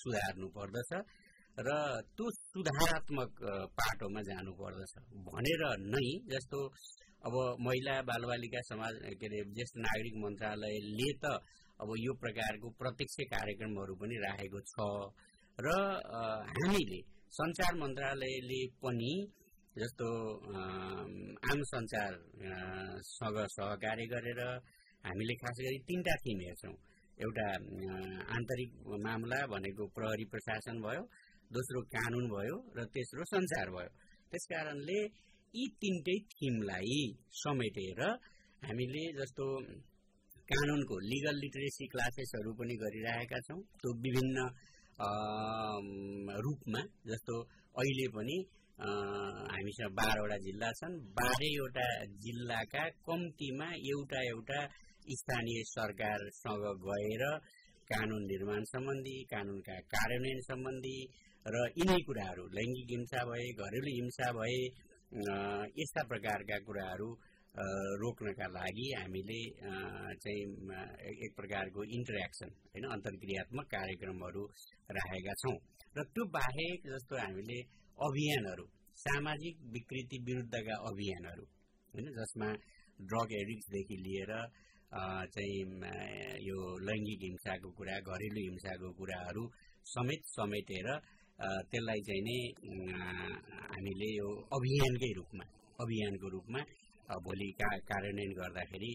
सुधार्नु 0.00 0.48
पर्दछ 0.56 0.90
र 1.58 1.68
त्यो 2.16 2.26
सुधारात्मक 2.36 3.32
पाटोमा 3.78 4.20
जानु 4.28 4.52
पर्दछ। 4.60 4.92
भनेर 5.28 5.62
नै 5.92 6.08
जस्तो 6.32 6.58
अब 7.26 7.34
महिला 7.66 7.94
बालबालिका 8.08 8.60
समाज 8.70 8.94
के 9.20 9.26
अरे 9.26 9.38
ज्येष्ठ 9.54 9.76
नागरिक 9.86 10.16
मन्त्रालयले 10.24 11.10
त 11.22 11.24
अब 11.80 11.88
यो 11.98 12.12
प्रकारको 12.22 12.68
प्रत्यक्ष 12.80 13.16
कार्यक्रमहरू 13.32 13.94
पनि 14.00 14.16
राखेको 14.24 14.60
छ 14.72 14.74
र 15.58 15.68
हामीले 16.54 17.00
सञ्चार 17.32 17.72
मन्त्रालयले 17.82 18.60
पनि 18.82 19.12
जस्तो 19.76 20.08
आम 21.50 21.58
सञ्चारसँग 21.70 23.38
सहकार्य 23.54 24.06
गरेर 24.12 24.40
हामीले 25.04 25.34
खास 25.40 25.56
गरी 25.64 25.78
तिनवटा 25.88 26.14
थिम 26.24 26.38
हेर्छौँ। 26.46 26.76
एउटा 27.18 27.46
आन्तरिक 28.36 28.70
मामला 29.06 29.38
भनेको 29.52 29.84
प्रहरी 29.96 30.24
प्रशासन 30.32 30.76
भयो 30.86 31.02
दोस्रो 31.50 31.80
कानुन 31.94 32.24
भयो 32.32 32.56
र 32.76 32.84
तेस्रो 32.94 33.24
सञ्चार 33.32 33.68
भयो। 33.76 33.90
त्यसकारणले 34.32 34.98
यी 35.54 35.64
तिनटै 35.80 36.16
थिमलाई 36.32 37.02
समेटेर 37.42 38.00
हामीले 38.62 39.04
जस्तो 39.18 39.44
कानुनको 40.48 40.94
लिगल 41.10 41.36
लिटरेसी 41.44 41.84
क्लासेसहरू 41.92 42.50
पनि 42.58 42.74
गरिरहेका 42.82 43.38
छौँ। 43.46 43.60
त्यो 43.80 43.90
विभिन्न 44.04 44.38
रूपमा 44.98 46.80
जस्तो 47.06 47.34
अहिले 47.76 48.06
पनि 48.16 48.36
हामीसँग 49.52 49.92
बाह्रवटा 49.98 50.36
जिल्ला 50.46 50.70
छन्। 50.78 50.96
बाह्रैवटा 51.18 51.86
जिल्लाका 52.24 52.84
कम्तीमा 53.04 53.68
एउटा 53.92 54.20
एउटा 54.32 54.60
स्थानीय 55.12 55.62
सरकारसँग 55.66 56.64
गएर 56.86 57.22
कानुन 57.90 58.22
निर्माण 58.26 58.64
सम्बन्धी 58.72 59.16
कानुनका 59.32 59.76
कार्यान्वयन 59.92 60.40
सम्बन्धी 60.50 60.98
र 61.46 61.56
यिनै 61.78 62.00
कुराहरू 62.06 62.44
लैङ्गिक 62.56 62.88
हिंसा 62.90 63.20
भए 63.28 63.46
घरेलु 63.54 63.90
हिंसा 63.98 64.32
भए 64.38 64.58
यस्ता 65.78 66.02
प्रकारका 66.08 66.58
कुराहरू 66.66 67.08
रोक्नका 67.96 68.46
लागि 68.52 68.86
हामीले 68.94 69.40
चाहिँ 70.16 70.42
एक 71.18 71.32
प्रकारको 71.36 71.84
इन्टरेक्सन 71.90 72.50
होइन 72.66 72.84
अन्तर्क्रियात्मक 72.90 73.66
कार्यक्रमहरू 73.70 74.42
राखेका 74.90 75.34
छौँ। 75.42 75.56
र 75.96 76.02
त्यो 76.06 76.24
बाहेक 76.30 76.80
जस्तो 76.86 77.16
हामीले 77.16 77.58
अभियानहरू 77.98 78.64
सामाजिक 78.98 79.56
विकृति 79.72 80.18
विरुद्धका 80.26 80.76
अभियानहरू 80.84 81.44
होइन 81.94 82.06
जसमा 82.14 82.48
ड्रग 83.04 83.32
एडिक्सदेखि 83.34 83.96
लिएर 84.04 84.32
चाहिँ 85.32 85.60
यो 86.42 86.58
लैङ्गिक 86.80 87.20
हिंसाको 87.22 87.68
कुरा 87.72 87.96
घरेलु 88.06 88.40
हिंसाको 88.42 88.92
कुराहरू 88.98 89.44
समेत 89.86 90.22
समेटेर 90.28 90.88
त्यसलाई 91.70 92.00
चाहिँ 92.06 92.22
नै 92.22 92.38
हामीले 93.66 94.08
यो 94.12 94.28
अभियानकै 94.52 95.12
रूपमा 95.16 95.44
अभियानको 95.78 96.28
रूपमा 96.28 96.60
भोलि 97.08 97.50
का 97.58 97.68
कार्यान्वयन 97.90 98.32
गर्दाखेरि 98.40 98.92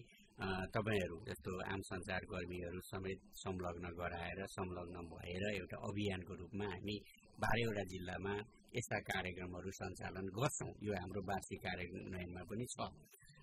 तपाईँहरू 0.76 1.18
जस्तो 1.28 1.52
आम 1.74 1.82
सञ्चारकर्मीहरू 1.90 2.80
समेत 2.84 3.20
संलग्न 3.44 3.86
गराएर 4.00 4.40
संलग्न 4.56 4.98
भएर 5.12 5.44
एउटा 5.52 5.78
अभियानको 5.90 6.34
रूपमा 6.42 6.68
हामी 6.74 6.96
बाह्रवटा 7.38 7.84
जिल्लामा 7.94 8.34
यस्ता 8.76 8.98
कार्यक्रमहरू 9.08 9.72
सञ्चालन 9.80 10.26
गर्छौँ। 10.38 10.72
यो 10.88 10.92
हाम्रो 11.00 11.22
वार्षिक 11.30 11.60
कार्यान्वयनमा 11.62 12.44
पनि 12.50 12.66
छ। 12.74 12.78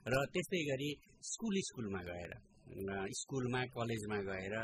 र 0.07 0.14
त्यस्तै 0.35 0.62
गरी 0.70 0.90
स्कुल 1.31 1.54
स्कुलमा 1.68 2.02
गएर 2.11 2.33
स्कुलमा 3.20 3.61
कलेजमा 3.76 4.18
गएर 4.31 4.54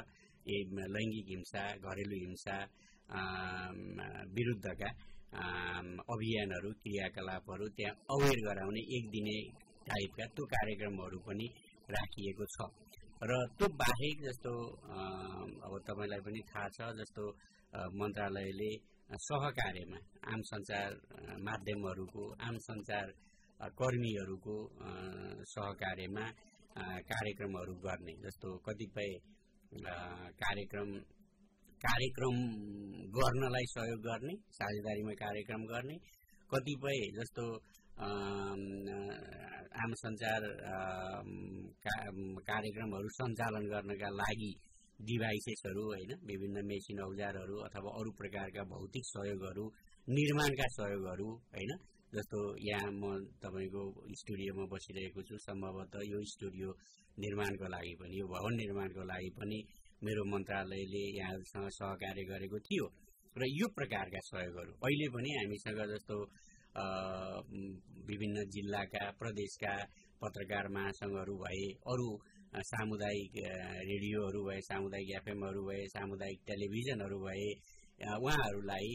लैङ्गिक 0.95 1.27
हिंसा 1.29 1.63
घरेलु 1.85 2.17
हिंसा 2.25 2.57
विरुद्धका 4.37 4.91
अभियानहरू 6.07 6.71
क्रियाकलापहरू 6.83 7.67
त्यहाँ 7.77 7.95
अवेर 8.15 8.39
गराउने 8.47 8.83
एक 8.97 9.05
दिने 9.15 9.37
टाइपका 9.87 10.25
त्यो 10.35 10.45
कार्यक्रमहरू 10.47 11.19
पनि 11.27 11.47
राखिएको 11.89 12.45
छ। 12.47 12.59
र 13.23 13.33
त्यो 13.57 13.69
बाहेक 13.75 14.17
जस्तो 14.23 14.53
अब 15.63 15.73
तपाईँलाई 15.87 16.21
पनि 16.21 16.41
थाहा 16.51 16.69
छ 16.69 16.79
जस्तो 16.95 17.25
मन्त्रालयले 17.95 18.71
सहकार्यमा 19.21 19.99
आम 20.27 20.41
सञ्चार 20.43 20.91
माध्यमहरूको 21.41 22.25
आम 22.41 22.57
सञ्चार 22.61 23.07
कर्मीहरूको 23.75 24.57
सहकार्यमा 25.47 26.25
कार्यक्रमहरू 27.07 27.75
गर्ने 27.81 28.15
जस्तो 28.23 28.49
कतिपय 28.59 29.11
कार्यक्रम 30.37 30.91
कार्यक्रम 31.81 32.37
गर्नलाई 33.15 33.67
सहयोग 33.69 34.01
गर्ने 34.01 34.35
साझेदारीमा 34.53 35.15
कार्यक्रम 35.17 35.63
गर्ने 35.65 35.97
कतिपय 36.51 37.01
जस्तो 37.17 37.45
आम 37.97 39.93
सञ्चार 39.95 40.43
कार्यक्रमहरू 42.43 43.09
सञ्चालन 43.09 43.65
गर्नका 43.71 44.09
लागि 44.13 44.53
डिभाइसेसहरू 45.01 45.83
होइन 45.85 46.11
विभिन्न 46.27 46.65
मेसिन 46.67 46.99
औजारहरू 47.01 47.57
अथवा 47.61 47.91
अरू 47.99 48.11
प्रकारका 48.11 48.63
भौतिक 48.65 49.05
सहयोगहरू 49.07 49.65
निर्माणका 50.09 50.67
सहयोगहरू 50.69 51.29
होइन 51.55 51.71
जस्तो 52.13 52.41
यहाँ 52.61 52.91
म 52.93 53.15
तपाईँको 53.43 53.83
स्टुडियोमा 54.15 54.65
बसिरहेको 54.67 55.23
छु 55.23 55.39
सम्भवतः 55.39 56.03
यो 56.05 56.19
स्टुडियो 56.33 56.71
निर्माणको 57.17 57.67
लागि 57.69 57.95
पनि 58.01 58.15
यो 58.21 58.27
भवन 58.27 58.53
निर्माणको 58.55 59.03
लागि 59.05 59.31
पनि 59.39 59.59
मेरो 60.03 60.25
मन्त्रालयले 60.25 61.05
यहाँहरूसँग 61.19 61.69
सहकार्य 61.71 62.25
गरेको 62.25 62.59
थियो। 62.59 62.87
र 63.37 63.43
यो 63.51 63.67
प्रकारका 63.79 64.21
सहयोगहरू 64.25 64.73
अहिले 64.83 65.07
पनि 65.15 65.31
हामीसँग 65.39 65.81
जस्तो 65.93 66.17
विभिन्न 66.75 68.45
जिल्लाका 68.51 69.05
प्रदेशका 69.19 69.75
पत्रकार 70.23 70.69
महासङ्घहरू 70.69 71.35
भए 71.39 71.67
अरू 71.87 72.09
सामुदायिक 72.65 73.35
रेडियोहरू 73.85 74.41
भए 74.45 74.61
सामुदायिक 74.63 75.11
एफएमहरू 75.17 75.63
भए 75.67 75.83
सामुदायिक 75.89 76.41
टेलिभिजनहरू 76.47 77.19
भए 77.21 77.49
उहाँहरूलाई 78.19 78.89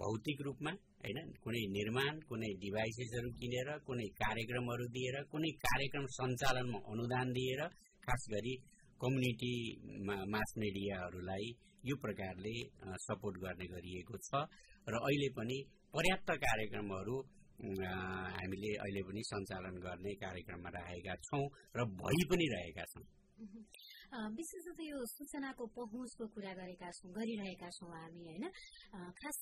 भौतिक 0.00 0.40
रूपमा 0.42 0.72
होइन 1.00 1.18
कुनै 1.44 1.62
निर्माण 1.70 2.18
कुनै 2.28 2.50
डिभाइसेसहरू 2.64 3.30
किनेर 3.40 3.68
कुनै 3.86 4.08
कार्यक्रमहरू 4.16 4.86
दिएर 4.96 5.16
कुनै 5.32 5.50
कार्यक्रम 5.64 6.06
सञ्चालनमा 6.16 6.78
अनुदान 6.92 7.32
दिएर 7.32 7.62
खास 8.02 8.26
गरी 8.30 8.54
कम्युनिटी 9.00 9.52
मास 10.32 10.54
मिडियाहरूलाई 10.58 11.46
यो 11.84 11.96
प्रकारले 11.96 12.54
सपोर्ट 13.00 13.36
गर्ने 13.38 13.66
गरिएको 13.68 14.16
छ। 14.18 14.30
र 14.86 14.94
अहिले 15.00 15.28
पनि 15.36 15.58
पर्याप्त 15.94 16.30
कार्यक्रमहरू 16.44 17.16
हामीले 17.58 18.70
अहिले 18.84 19.00
पनि 19.08 19.22
सञ्चालन 19.26 19.76
गर्ने 19.82 20.12
कार्यक्रममा 20.22 20.70
राखेका 20.70 21.14
छौँ 21.26 21.44
र 21.76 21.84
भइ 22.00 22.18
पनि 22.30 22.46
रहेका 22.54 22.84
छौँ। 22.92 23.04
विशेष 24.34 24.64
गरी 24.68 24.86
यो 24.88 24.98
सूचनाको 25.06 25.64
पहुँचको 25.78 26.24
कुरा 26.34 26.52
गरेका 26.60 26.90
छौँ 26.96 27.10
गरिरहेका 27.12 27.68
छौँ 27.76 27.90
हामी 27.94 28.22
होइन? 28.28 28.44
खास 29.18 29.38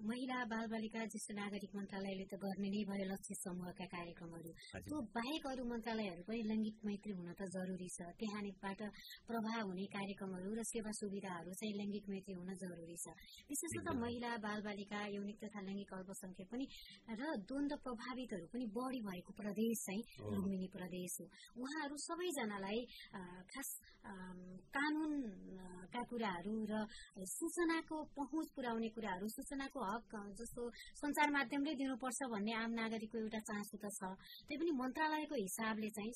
महिला 0.00 0.38
बाल 0.50 0.66
बालिका 0.66 1.04
ज्येष्ठ 1.06 1.30
नागरिक 1.38 1.72
मन्त्रालयले 1.76 2.24
त 2.26 2.34
गर्ने 2.42 2.68
नै 2.74 2.82
भयो 2.90 3.04
लक्ष्य 3.12 3.34
समूहका 3.40 3.86
कार्यक्रमहरू। 3.94 4.50
त्यो 4.84 4.96
बाहेक 5.14 5.46
अरू 5.46 5.64
मन्त्रालयहरू 5.70 6.22
पनि 6.28 6.40
लैङ्गिक 6.50 6.76
मैत्री 6.82 7.12
हुन 7.14 7.30
त 7.38 7.42
जरुरी 7.54 7.88
छ। 7.88 8.08
त्यहाँबाट 8.18 8.80
प्रभाव 9.28 9.62
हुने 9.70 9.86
कार्यक्रमहरू 9.96 10.50
र 10.58 10.62
सेवा 10.66 10.90
सुविधाहरू 11.00 11.50
चाहिँ 11.60 11.74
लैङ्गिक 11.80 12.04
मैत्री 12.10 12.34
हुन 12.34 12.50
जरुरी 12.64 12.96
छ। 13.04 13.06
विशेषतः 13.48 13.94
महिला 14.02 14.30
बाल 14.44 14.60
बालिका 14.66 15.00
यौनिक 15.14 15.38
तथा 15.44 15.60
लैङ्गिक 15.68 15.90
अल्पसंख्यक 15.94 16.48
पनि 16.52 16.66
र 17.14 17.22
द्वन्द 17.48 17.72
प्रभावितहरू 17.84 18.46
पनि 18.52 18.66
बढ़ी 18.74 19.00
भएको 19.08 19.32
प्रदेश 19.40 19.84
चाहिँ 19.86 20.02
लुम्बिनी 20.34 20.68
प्रदेश 20.74 21.12
हो। 21.20 21.26
उहाँहरू 21.62 21.96
सबैजनालाई 22.08 22.80
खास 23.52 23.68
कानूनका 24.74 26.02
कुराहरू 26.10 26.54
र 26.70 26.74
सूचनाको 27.34 27.96
पहुँच 28.16 28.48
पुर्याउने 28.56 28.88
कुराहरू 28.96 29.28
सूचनाको 29.28 29.78
हक 29.84 30.12
जस्तो 30.40 30.62
सञ्चार 31.00 31.30
माध्यमले 31.36 31.74
दिनुपर्छ 31.80 32.20
भन्ने 32.32 32.52
आम 32.54 32.70
नागरिकको 32.80 33.18
एउटा 33.18 33.40
चासो 33.48 33.76
त 33.76 33.86
छ। 33.92 34.00
त्यही 34.48 34.58
पनि 34.60 34.72
मन्त्रालयको 34.80 35.34
हिसाबले 35.36 35.90
चाहिँ 35.96 36.12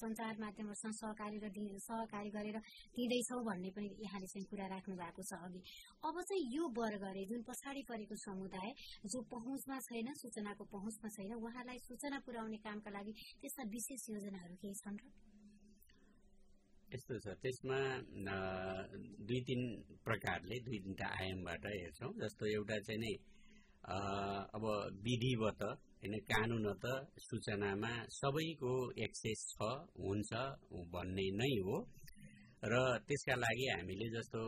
सञ्चार 0.00 0.34
माध्यमहरूसँग 0.44 0.94
सहकारी 1.00 1.38
र 1.44 1.46
सहकारी 1.80 2.30
गरेर 2.36 2.58
दिँदैछौ 2.96 3.40
भन्ने 3.48 3.70
पनि 3.76 3.88
यहाँले 4.04 4.26
चाहिँ 4.26 4.46
कुरा 4.50 4.66
राख्नु 4.74 4.94
भएको 4.96 5.22
छ 5.22 5.32
अघि। 5.46 5.60
अब 6.04 6.16
चाहिँ 6.28 6.44
यो 6.56 6.64
वर्गले 6.78 7.24
जुन 7.30 7.42
पछाडि 7.48 7.82
परेको 7.88 8.16
समुदाय 8.26 8.70
जो 9.06 9.18
पहुँचमा 9.32 9.78
छैन 9.88 10.12
सूचनाको 10.22 10.64
पहुँचमा 10.74 11.08
छैन 11.16 11.32
उहाँलाई 11.36 11.78
सूचना 11.88 12.18
पुर्याउने 12.26 12.58
कामका 12.66 12.90
लागि 12.90 13.12
त्यस्ता 13.40 13.62
विशेष 13.70 14.10
योजनाहरू 14.10 14.54
केही 14.62 14.74
छन् 14.82 15.00
र? 15.00 15.35
यस्तो 16.92 17.14
छ 17.24 17.26
त्यसमा 17.42 17.78
दुई 19.26 19.40
तिन 19.48 19.62
प्रकारले 20.06 20.56
दुई 20.66 20.78
तिनवटा 20.82 21.06
आयामबाट 21.18 21.64
हेर्छौँ। 21.72 22.10
जस्तो 22.22 22.44
एउटा 22.56 22.76
चाहिँ 22.86 23.00
नै 23.02 23.14
अब 24.56 24.64
विधिवत 25.06 25.62
होइन 25.62 26.14
कानुनत 26.30 26.84
सूचनामा 27.26 27.92
सबैको 28.18 28.72
एक्सेस 29.04 29.40
छ 29.52 29.58
हुन्छ 29.98 30.30
भन्ने 30.94 31.26
नै 31.40 31.52
हो। 31.66 31.76
र 32.62 32.74
त्यसका 33.06 33.34
लागि 33.44 33.66
हामीले 33.74 34.06
जस्तो 34.16 34.40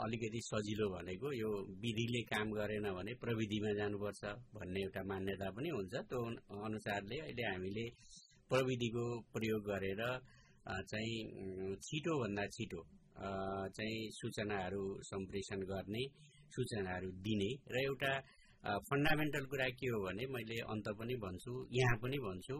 अलिकति 0.00 0.40
सजिलो 0.42 0.86
भनेको 0.90 1.28
यो 1.32 1.50
विधिले 1.82 2.22
काम 2.32 2.46
गरेन 2.58 2.86
भने 2.96 3.12
प्रविधिमा 3.22 3.70
जानुपर्छ 3.80 4.22
भन्ने 4.56 4.80
एउटा 4.82 5.02
मान्यता 5.10 5.48
पनि 5.56 5.68
हुन्छ। 5.76 5.94
त्यो 6.08 6.20
अनुसारले 6.66 7.16
अहिले 7.26 7.44
हामीले 7.50 7.84
प्रविधिको 8.50 9.04
प्रयोग 9.34 9.62
गरेर 9.70 10.02
चाहिँ 10.90 11.76
छिटोभन्दा 11.86 12.46
छिटो 12.54 12.80
चाहिँ 13.76 14.00
सूचनाहरू 14.12 14.84
सम्प्रेषण 15.10 15.60
गर्ने 15.72 16.02
सूचनाहरू 16.54 17.10
दिने 17.26 17.50
र 17.72 17.76
एउटा 17.84 18.12
फन्डामेन्टल 18.88 19.44
कुरा 19.50 19.68
के 19.78 19.86
हो 19.86 19.98
भने 20.04 20.24
मैले 20.34 20.58
अन्त 20.72 20.86
पनि 20.98 21.14
भन्छु 21.24 21.52
यहाँ 21.72 21.96
पनि 22.02 22.18
भन्छु 22.18 22.56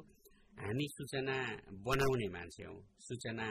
हामी 0.56 0.86
सूचना 0.88 1.36
बनाउने 1.86 2.28
मान्छे 2.34 2.62
हौ। 2.64 2.76
सूचना 3.06 3.46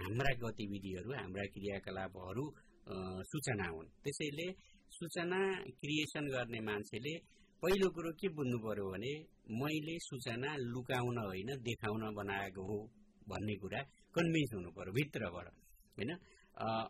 हाम्रा 0.00 0.30
गतिविधिहरू 0.42 1.10
हाम्रा 1.14 1.44
क्रियाकलापहरू 1.54 2.44
सूचना 3.30 3.66
हुन्। 3.70 3.88
त्यसैले 4.02 4.46
सूचना 4.92 5.40
क्रिएसन 5.80 6.24
गर्ने 6.34 6.60
मान्छेले 6.68 7.14
पहिलो 7.62 7.88
कुरो 7.94 8.10
के 8.20 8.28
बुझ्नु 8.36 8.58
पर्यो 8.64 8.86
भने 8.92 9.12
मैले 9.60 9.94
सूचना 10.08 10.50
लुकाउन 10.72 11.18
होइन 11.18 11.50
देखाउन 11.68 12.02
बनाएको 12.18 12.62
हो। 12.70 12.80
भन्ने 13.30 13.54
कुरा 13.62 13.80
कन्भिन्स 14.14 14.50
हुनु 14.54 14.70
पर्यो 14.76 14.92
भित्रबाट 14.98 15.46
होइन? 15.96 16.10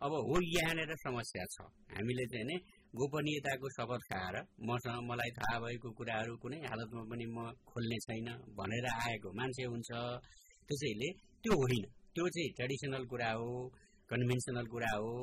अब 0.05 0.13
हो 0.27 0.35
यहाँनिर 0.47 0.91
समस्या 1.03 1.43
छ। 1.53 1.57
हामीले 1.93 2.25
चाहिँ 2.31 2.45
नि 2.45 2.55
गोपनीयताको 2.93 3.67
शपथ 3.75 4.01
खाएर 4.09 4.35
मसँग 4.69 4.99
मलाई 5.09 5.31
थाहा 5.37 5.55
भएको 5.63 5.89
कुराहरू 5.97 6.33
कुनै 6.43 6.59
हालतमा 6.65 7.03
पनि 7.11 7.25
म 7.35 7.37
खोल्ने 7.69 7.97
छैन 8.05 8.29
भनेर 8.59 8.85
आएको 8.91 9.29
मान्छे 9.39 9.63
हुन्छ 9.71 9.89
त्यसैले 10.69 11.09
त्यो 11.43 11.53
होइन। 11.61 11.85
त्यो 12.13 12.25
चाहिँ 12.35 12.49
ट्रेडिसनल 12.57 13.03
कुरा 13.11 13.31
हो 13.39 13.49
कन्भेन्सनल 14.09 14.65
कुरा 14.73 14.93
हो। 14.97 15.15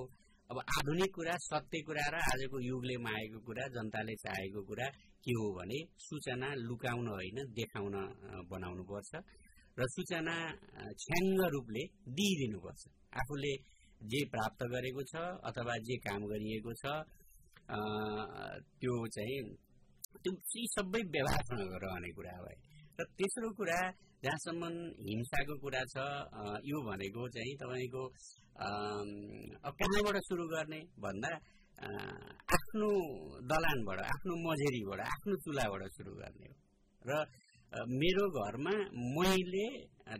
अब 0.51 0.59
आधुनिक 0.59 1.11
कुरा 1.17 1.35
सत्य 1.41 1.81
कुरा 1.87 2.05
र 2.13 2.17
आजको 2.29 2.57
युगले 2.61 2.97
मागेको 3.05 3.39
कुरा 3.47 3.65
जनताले 3.75 4.15
चाहेको 4.25 4.61
कुरा 4.69 4.87
के 5.25 5.33
हो 5.39 5.47
भने 5.57 5.79
सूचना 6.07 6.49
लुकाउन 6.69 7.07
होइन 7.09 7.39
देखाउन 7.57 7.97
बनाउनु 8.51 8.85
पर्छ 8.91 9.13
र 9.79 9.81
सूचना 9.95 10.37
छ्याङ्ग 11.03 11.41
रूपले 11.55 11.83
दिइदिनुपर्छ। 12.17 12.83
आफूले 13.21 13.53
जे 14.01 14.21
प्राप्त 14.33 14.61
गरेको 14.73 15.03
छ 15.11 15.15
अथवा 15.49 15.75
जे 15.89 15.97
काम 16.07 16.21
गरिएको 16.33 16.73
छ 16.83 16.85
त्यो 18.81 18.95
चाहिँ 19.17 19.39
त्यो 20.23 20.33
सबै 20.75 21.03
व्यवहारसँग 21.15 21.73
रहने 21.85 22.11
कुरा 22.17 22.35
भयो 22.45 22.59
र 22.99 23.05
तेस्रो 23.19 23.49
कुरा 23.59 23.79
जहाँसम्म 24.25 24.63
हिंसाको 25.07 25.55
कुरा 25.63 25.83
छ 25.93 25.97
यो 26.71 26.79
भनेको 26.89 27.23
चाहिँ 27.35 27.55
तपाईँको 27.63 28.03
कहाँबाट 29.79 30.17
सुरु 30.29 30.45
गर्ने? 30.53 30.81
भन्दा 31.03 31.33
आफ्नो 32.57 32.89
दलानबाट 33.51 33.99
आफ्नो 34.13 34.33
मझेरीबाट 34.45 35.01
आफ्नो 35.07 35.35
चुलाबाट 35.45 35.83
सुरु 35.97 36.13
गर्ने 36.21 36.47
हो। 36.49 36.55
र 37.03 37.11
मेरो 37.73 38.25
घरमा 38.39 38.75
मैले 39.17 39.67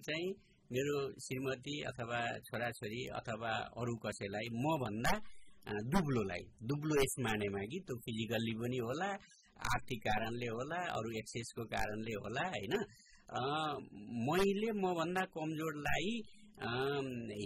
चाहिँ 0.07 0.29
मेरो 0.71 0.97
श्रीमती 1.25 1.75
अथवा 1.91 2.21
छोराछोरी 2.49 3.01
अथवा 3.19 3.53
अरू 3.81 3.95
कसैलाई 4.05 4.49
मभन्दा 4.65 5.13
दुब्लोलाई 5.93 6.45
दुब्लो 6.69 6.95
यस 7.01 7.15
मानेमा 7.27 7.65
कि 7.73 7.79
त्यो 7.87 7.97
फिजिकल्ली 8.05 8.55
पनि 8.61 8.79
होला 8.87 9.09
आर्थिक 9.73 10.01
कारणले 10.07 10.49
होला 10.49 10.79
अरू 10.97 11.11
एक्सेसको 11.21 11.65
कारणले 11.75 12.15
होला 12.23 12.45
होइन? 12.55 12.75
मैले 14.29 14.71
मभन्दा 14.81 15.23
कमजोरलाई 15.37 16.11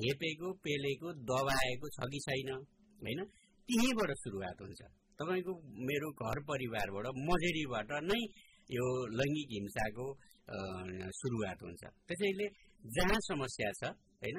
हेपेको 0.04 0.52
पेलेको 0.64 1.12
दबाएको 1.30 1.86
छ 1.96 2.08
कि 2.12 2.20
छैन 2.26 2.50
होइन? 2.54 3.20
त्यहीँबाट 3.68 4.10
सुरुवात 4.22 4.62
हुन्छ। 4.62 4.80
तपाईँको 5.18 5.52
मेरो 5.88 6.08
घर 6.22 6.38
परिवारबाट 6.50 7.06
मजेरीबाट 7.28 7.90
नै 8.08 8.20
यो 8.70 8.86
लैङ्गिक 9.18 9.48
हिंसाको 9.56 10.06
सुरुवात 11.18 11.58
हुन्छ। 11.66 11.82
त्यसैले 12.08 12.46
जहाँ 12.84 13.18
समस्या 13.30 13.70
छ 13.78 13.82
होइन 14.22 14.38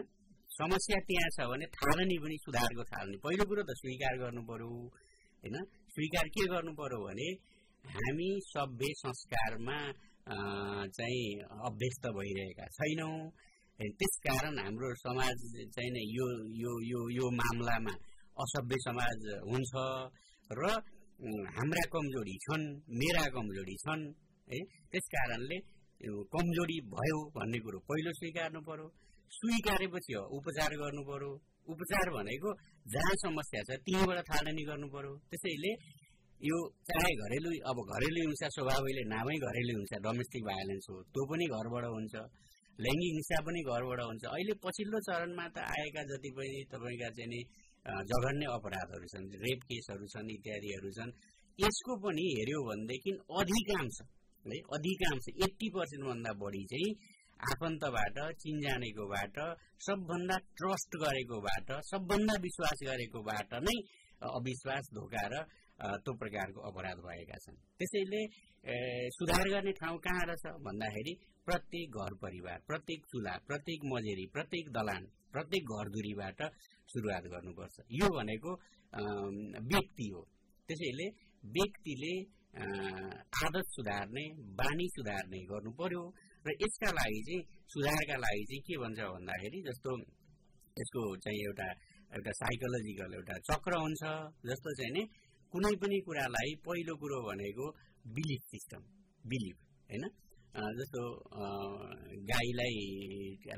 समस्या 0.52 0.98
त्यहाँ 1.08 1.30
छ 1.36 1.48
भने 1.52 1.66
थालनी 1.78 2.18
पनि 2.24 2.36
सुधारको 2.46 2.84
थालनी। 2.92 3.18
पहिलो 3.24 3.44
कुरो 3.50 3.64
त 3.70 3.72
स्वीकार 3.82 4.14
गर्नु 4.22 4.42
पर्यो 4.50 4.70
होइन। 5.44 5.56
स्वीकार 5.96 6.26
के 6.36 6.44
गर्नु 6.54 6.72
पर्यो 6.80 7.00
भने 7.08 7.28
हामी 7.86 8.30
सभ्य 8.46 8.90
संस्कारमा 9.04 9.78
चाहिँ 10.98 11.26
अभ्यस्त 11.68 12.04
भइरहेका 12.18 12.66
छैनौँ। 12.78 13.18
त्यसकारण 13.80 14.56
हाम्रो 14.60 14.88
समाज 14.98 15.38
चाहिँ 15.76 16.04
यो 16.18 16.28
यो 16.62 16.72
यो 16.92 17.02
यो 17.18 17.26
मामलामा 17.40 17.94
असभ्य 18.38 18.78
समाज 18.88 19.20
हुन्छ 19.50 19.74
र 20.50 20.64
हाम्रा 21.18 21.84
कमजोरी 21.94 22.36
छन् 22.46 22.66
मेरा 22.94 23.26
कमजोरी 23.36 23.76
छन् 23.84 24.04
है? 24.48 24.60
त्यस 24.92 25.06
कारणले 25.14 25.58
कमजोरी 26.34 26.78
भयो 26.94 27.18
भन्ने 27.34 27.60
कुरो 27.66 27.80
पहिलो 27.90 28.12
स्वीकार्नु 28.20 28.62
पर्यो। 28.70 28.88
स्वीकारेपछि 29.34 30.14
हो 30.14 30.24
उपचार 30.38 30.72
गर्नु 30.78 31.02
पर्यो। 31.10 31.32
उपचार 31.74 32.10
भनेको 32.18 32.54
जहाँ 32.94 33.16
समस्या 33.26 33.62
छ 33.68 33.80
त्यहीँबाट 33.82 34.20
थालनी 34.30 34.64
गर्नु 34.70 34.88
पर्यो। 34.94 35.14
त्यसैले 35.30 35.72
यो 36.42 36.58
चाहे 36.86 37.12
घरेलु 37.26 37.50
अब 37.66 37.78
घरेलु 37.98 38.20
हिंसा 38.28 38.48
स्वभावले 38.56 39.04
नामै 39.10 39.38
घरेलु 39.42 39.74
हिंसा 39.82 39.98
डोमेस्टिक 40.06 40.44
भाइलेन्स 40.50 40.86
हो 40.90 41.02
त्यो 41.02 41.24
पनि 41.34 41.46
घरबाट 41.50 41.86
हुन्छ। 41.98 42.16
लैङ्गिक 42.80 43.14
हिंसा 43.18 43.38
पनि 43.46 43.62
घरबाट 43.66 44.00
हुन्छ। 44.06 44.24
अहिले 44.38 44.54
पछिल्लो 44.64 45.00
चरणमा 45.10 45.46
त 45.56 45.58
आएका 45.66 46.02
जति 46.14 46.30
पनि 46.38 46.60
तपाईँका 46.72 47.10
चाहिँ 47.18 47.30
नि 47.34 47.42
जघन्य 47.88 48.46
अपराधहरू 48.52 49.08
छन् 49.08 49.28
रेप 49.44 49.60
केसहरू 49.64 50.08
छन् 50.08 50.32
इत्यादिहरू 50.32 50.90
छन्। 50.92 51.12
यसको 51.60 51.94
पनि 51.98 52.26
हेऱ्यो 52.32 52.60
भनेदेखि 52.64 53.12
अधिकांश 53.34 53.98
है 54.46 54.58
अधिकांश 54.76 55.26
एट्टी 55.46 55.68
पर्सेन्टभन्दा 55.70 56.32
बढी 56.42 56.64
चाहिँ 56.72 56.92
आफन्तबाट 57.40 58.18
चिन्जानेकोबाट 58.44 59.38
सबभन्दा 59.80 60.38
ट्रस्ट 60.58 60.92
गरेकोबाट 61.04 61.70
सबभन्दा 61.84 62.36
विश्वास 62.42 62.78
गरेकोबाट 62.84 63.54
नै 63.62 63.78
अविश्वास 64.22 64.86
धोका 64.94 65.26
र 65.28 65.36
त्यो 65.78 66.14
प्रकारको 66.22 66.60
अपराध 66.70 66.98
भएका 67.06 67.38
छन्। 67.44 67.58
त्यसैले 67.80 68.22
सुधार 69.18 69.50
गर्ने 69.54 69.72
ठाउँ 69.80 69.98
कहाँ 70.06 70.26
रहेछ 70.30 70.46
भन्दाखेरि 70.68 71.14
प्रत्येक 71.48 71.98
घर 72.02 72.14
परिवार 72.24 72.58
प्रत्येक 72.68 73.06
चुला 73.12 73.34
प्रत्येक 73.48 73.86
मजेरी 73.94 74.26
प्रत्येक 74.34 74.72
दलान 74.78 75.04
प्रत्येक 75.34 75.64
घरधुरीबाट 75.76 76.42
सुरुवात 76.90 77.24
गर्नुपर्छ। 77.34 77.76
यो 78.00 78.08
भनेको 78.18 78.52
व्यक्ति 79.72 80.08
हो। 80.14 80.22
त्यसैले 80.70 81.08
व्यक्तिले 81.44 82.14
आदत 83.38 83.68
सुधार्ने 83.72 84.24
बानी 84.60 84.88
सुधार्ने 84.96 85.40
गर्नु 85.52 85.72
पर्यो 85.80 86.02
र 86.46 86.54
यसका 86.64 86.90
लागि 86.98 87.22
चाहिँ 87.28 87.44
सुधारका 87.74 88.18
लागि 88.24 88.44
चाहिँ 88.50 88.62
के 88.68 88.76
भन्छ 88.84 89.00
भन्दाखेरि 89.14 89.60
जस्तो 89.68 89.92
यसको 90.78 91.02
चाहिँ 91.24 91.40
एउटा 91.48 91.68
एउटा 92.18 92.32
साइकोलोजिकल 92.42 93.14
एउटा 93.20 93.36
चक्र 93.50 93.80
हुन्छ 93.84 94.04
जस्तो 94.50 94.74
चाहिँ 94.80 94.92
नि 94.98 95.04
कुनै 95.54 95.74
पनि 95.82 95.98
कुरालाई 96.08 96.52
पहिलो 96.66 96.94
कुरो 97.02 97.18
भनेको 97.28 97.66
बिलिफ 98.16 98.42
सिस्टम 98.54 98.82
बिलिफ 99.24 99.58
होइन? 99.90 100.06
जस्तो 100.78 101.02
गाईलाई 102.30 102.76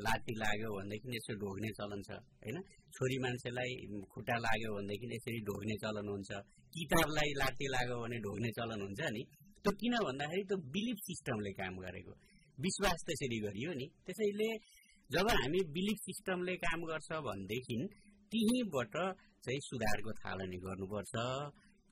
लाती 0.06 0.34
लाग्यो 0.44 0.70
भनेदेखि 0.78 1.08
यसो 1.16 1.34
ढोग्ने 1.42 1.70
चलन 1.80 2.02
छ 2.08 2.10
होइन? 2.44 2.58
छोरी 2.96 3.18
मान्छेलाई 3.24 3.72
खुट्टा 4.14 4.36
लाग्यो 4.46 4.70
भनेदेखि 4.78 5.08
यसरी 5.16 5.40
ढोग्ने 5.50 5.76
चलन 5.84 6.08
हुन्छ 6.14 6.30
किताबलाई 6.74 7.30
लाती 7.42 7.68
लाग्यो 7.76 7.96
भने 8.04 8.18
ढोग्ने 8.26 8.50
चलन 8.58 8.80
हुन्छ 8.86 9.02
नि? 9.16 9.24
त्यो 9.64 9.72
किन 9.80 9.94
भन्दाखेरि 10.08 10.44
त्यो 10.50 10.58
बिलिफ 10.76 10.98
सिस्टमले 11.08 11.52
काम 11.62 11.74
गरेको 11.86 12.14
विश्वास 12.58 13.00
त्यसरी 13.08 13.40
गरियो 13.46 13.72
नि? 13.80 13.88
त्यसैले 14.06 14.50
जब 15.10 15.28
हामी 15.40 15.60
बिलिफ 15.76 15.98
सिस्टमले 16.08 16.56
काम 16.66 16.80
गर्छ 16.92 17.10
भनेदेखि 17.28 17.78
त्यहीँबाट 18.32 18.96
चाहिँ 19.46 19.62
सुधारको 19.68 20.12
थालनी 20.22 20.58
गर्नुपर्छ। 20.66 21.14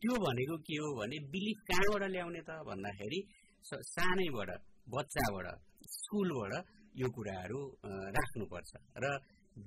त्यो 0.01 0.13
भनेको 0.25 0.55
के 0.67 0.77
हो 0.81 0.89
भने 0.99 1.17
बिलिफ 1.33 1.59
कहाँबाट 1.69 2.03
ल्याउने 2.13 2.41
त 2.49 2.51
भन्दाखेरि 2.69 3.19
सानैबाट 3.65 4.49
बच्चाबाट 4.87 5.47
स्कुलबाट 5.93 6.53
यो 6.95 7.07
कुराहरू 7.15 7.59
राख्नुपर्छ। 8.17 8.71
र 9.03 9.05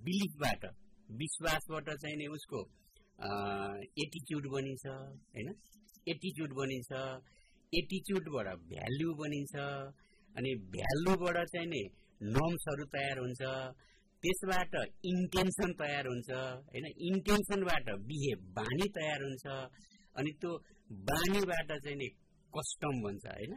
बिलिफबाट 0.06 0.62
विश्वासबाट 1.08 1.88
चाहिँ 2.02 2.16
नि 2.20 2.26
उसको 2.36 2.60
एटिच्युड 4.02 4.44
बनिन्छ 4.54 4.84
होइन? 4.86 5.48
एटिच्युड 6.06 6.52
बनिन्छ 6.58 6.90
एटिच्युडबाट 7.72 8.48
भ्याल्यु 8.70 9.10
बनिन्छ 9.20 9.54
अनि 10.34 10.50
भ्यालुबाट 10.74 11.38
चाहिँ 11.52 11.68
नि 11.74 11.82
नर्म्सहरू 12.34 12.84
तयार 12.94 13.18
हुन्छ 13.18 13.42
त्यसबाट 14.22 14.74
इन्टेन्सन 15.12 15.70
तयार 15.82 16.06
हुन्छ 16.06 16.30
होइन? 16.70 16.86
इन्टेन्सनबाट 17.08 17.86
बिहेभ 18.08 18.40
बानी 18.58 18.86
तयार 18.98 19.20
हुन्छ 19.28 19.46
अनि 20.18 20.30
त्यो 20.40 20.50
बानीबाट 21.08 21.70
चाहिँ 21.84 21.96
नि 22.02 22.08
कस्टम 22.52 22.94
भन्छ 23.02 23.24
होइन? 23.26 23.52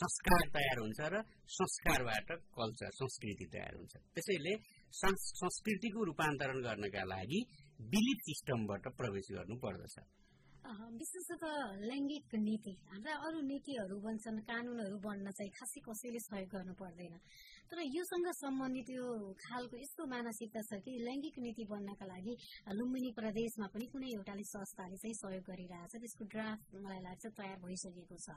संस्कार 0.00 0.44
तयार 0.54 0.78
हुन्छ 0.80 1.00
र 1.12 1.14
संस्कारबाट 1.56 2.28
कल्चर 2.56 2.90
संस्कृति 3.00 3.46
तयार 3.52 3.74
हुन्छ। 3.76 3.94
त्यसैले 4.14 4.54
संस्कृतिको 4.94 6.00
रूपान्तरण 6.10 6.58
गर्नका 6.66 7.02
लागि 7.12 7.40
बिलिफ 7.92 8.18
सिस्टमबाट 8.28 8.84
प्रवेश 8.96 9.26
गर्नु 9.36 9.56
पर्दछ। 9.64 9.96
विशेष 10.98 11.28
लैङ्गिक 11.90 12.34
नीति 12.38 12.72
हाम्रा 12.90 13.14
अरू 13.26 13.38
नीतिहरू 13.44 13.96
बन्छन् 14.00 14.40
कानुनहरू 14.48 14.96
बन्न 15.04 15.26
चाहिँ 15.38 15.52
खासै 15.52 15.80
कसैले 15.84 16.20
सहयोग 16.26 16.48
गर्नु 16.54 16.74
पर्दैन। 16.80 17.14
तर 17.72 17.80
योसँग 17.80 18.26
सम्बन्धित 18.36 18.88
यो 18.92 19.04
खालको 19.40 19.76
यस्तो 19.80 20.04
मानसिकता 20.06 20.60
छ 20.68 20.76
कि 20.84 20.92
लैङ्गिक 21.08 21.38
नीति 21.40 21.64
बन्नका 21.72 22.06
लागि 22.06 22.34
लुम्बिनी 22.76 23.10
प्रदेशमा 23.16 23.66
पनि 23.72 23.86
कुनै 23.92 24.12
एउटाले 24.12 24.44
संस्थाले 24.44 24.96
चाहिँ 25.00 25.16
सहयोग 25.16 25.44
गरिरहेछ 25.48 25.92
त्यसको 25.96 26.24
ड्राफ्ट 26.34 26.76
मलाई 26.84 27.00
लाग्छ 27.08 27.24
तयार 27.32 27.58
भइसकेको 27.64 28.16
छ। 28.20 28.36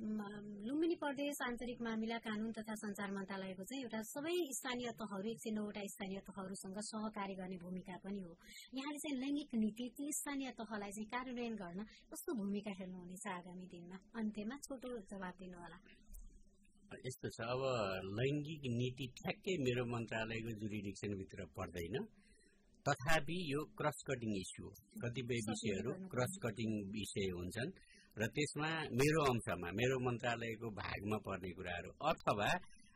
लुम्बिनी 0.00 0.96
प्रदेश 0.96 1.40
आन्तरिक 1.42 1.80
मामिला 1.82 2.18
कानून 2.24 2.52
तथा 2.56 2.74
संचार 2.82 3.10
मन्त्रालयको 3.16 3.64
चाहिँ 3.64 3.82
एउटा 3.84 4.00
सबै 4.10 4.36
स्थानीय 4.58 4.92
तहहरू 5.00 5.28
एक 5.30 5.40
सय 5.40 5.50
नौवटा 5.56 5.80
स्थानीय 5.94 6.20
तहहरूसँग 6.28 6.78
सहकारी 6.90 7.34
गर्ने 7.40 7.58
भूमिका 7.64 7.96
पनि 8.04 8.22
हो। 8.24 8.36
यहाँले 8.78 8.98
चाहिँ 8.98 9.16
लैङ्गिक 9.22 9.50
नीति 9.64 9.88
ती 9.96 10.12
स्थानीय 10.20 10.50
तहलाई 10.60 10.92
चाहिँ 10.92 11.08
कार्यान्वयन 11.16 11.56
गर्न 11.56 11.80
कस्तो 12.12 12.30
भूमिका 12.40 12.72
खेल्नुहुनेछ 12.80 13.26
आगामी 13.36 13.66
दिनमा? 13.72 13.96
अन्त्यमा 14.20 14.56
छोटो 14.68 14.88
जवाब 15.10 15.34
दिनुहोला। 15.40 15.80
यस्तो 17.00 17.28
छ। 17.28 17.38
अब 17.46 17.62
लैङ्गिक 18.16 18.62
नीति 18.72 19.06
ठ्याक्कै 19.16 19.54
मेरो 19.58 19.84
मन्त्रालयको 19.86 20.50
जुरिडिक्सनभित्र 20.60 21.46
पर्दैन। 21.56 21.96
तथापि 22.86 23.38
यो 23.52 23.60
क्रस 23.78 23.98
कटिङ 24.06 24.32
इस्यु 24.36 24.64
हो। 24.64 24.72
कतिपय 25.02 25.40
विषयहरू 25.48 25.92
क्रस 26.08 26.32
कटिङ 26.42 26.70
विषय 26.90 27.30
हुन्छन् 27.30 27.72
र 28.16 28.26
त्यसमा 28.28 28.70
मेरो 28.92 29.20
अंशमा 29.24 29.68
मेरो 29.72 29.96
मन्त्रालयको 30.00 30.68
भागमा 30.76 31.18
पर्ने 31.26 31.50
कुराहरू 31.50 31.90
अथवा 32.04 32.50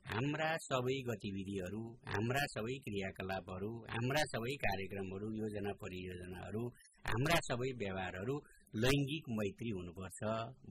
हाम्रा 0.07 0.49
सबै 0.61 0.97
गतिविधिहरू 1.03 1.83
हाम्रा 2.07 2.43
सबै 2.47 2.75
क्रियाकलापहरू 2.79 3.71
हाम्रा 3.89 4.23
सबै 4.25 4.55
कार्यक्रमहरू 4.61 5.29
योजना 5.35 5.73
परियोजनाहरू 5.81 6.63
हाम्रा 7.05 7.39
सबै 7.49 7.71
व्यवहारहरू 7.75 8.35
लैङ्गिक 8.75 9.31
मैत्री 9.33 9.71
हुनुपर्छ 9.71 10.21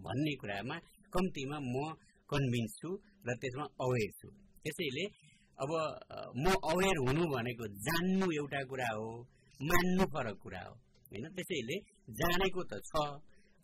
भन्ने 0.06 0.34
कुरामा 0.36 0.78
कम्तीमा 1.14 1.58
म 1.66 1.76
कन्भिन्स 2.34 2.74
छु 2.80 2.90
र 3.28 3.38
त्यसमा 3.42 3.66
अवेर 3.86 4.10
छु 4.20 4.28
त्यसैले 4.64 5.06
अब 5.58 5.72
म 6.36 6.46
अवेर 6.72 6.98
हुनु 7.06 7.24
भनेको 7.34 7.66
जान्नु 7.88 8.28
एउटा 8.40 8.62
कुरा 8.72 8.90
हो 8.96 9.10
मान्नु 9.60 10.06
फरक 10.14 10.38
कुरा 10.44 10.64
हो 10.68 10.74
होइन? 11.12 11.26
त्यसैले 11.36 11.76
जानेको 12.20 12.62
त 12.72 12.74
छ 12.90 12.94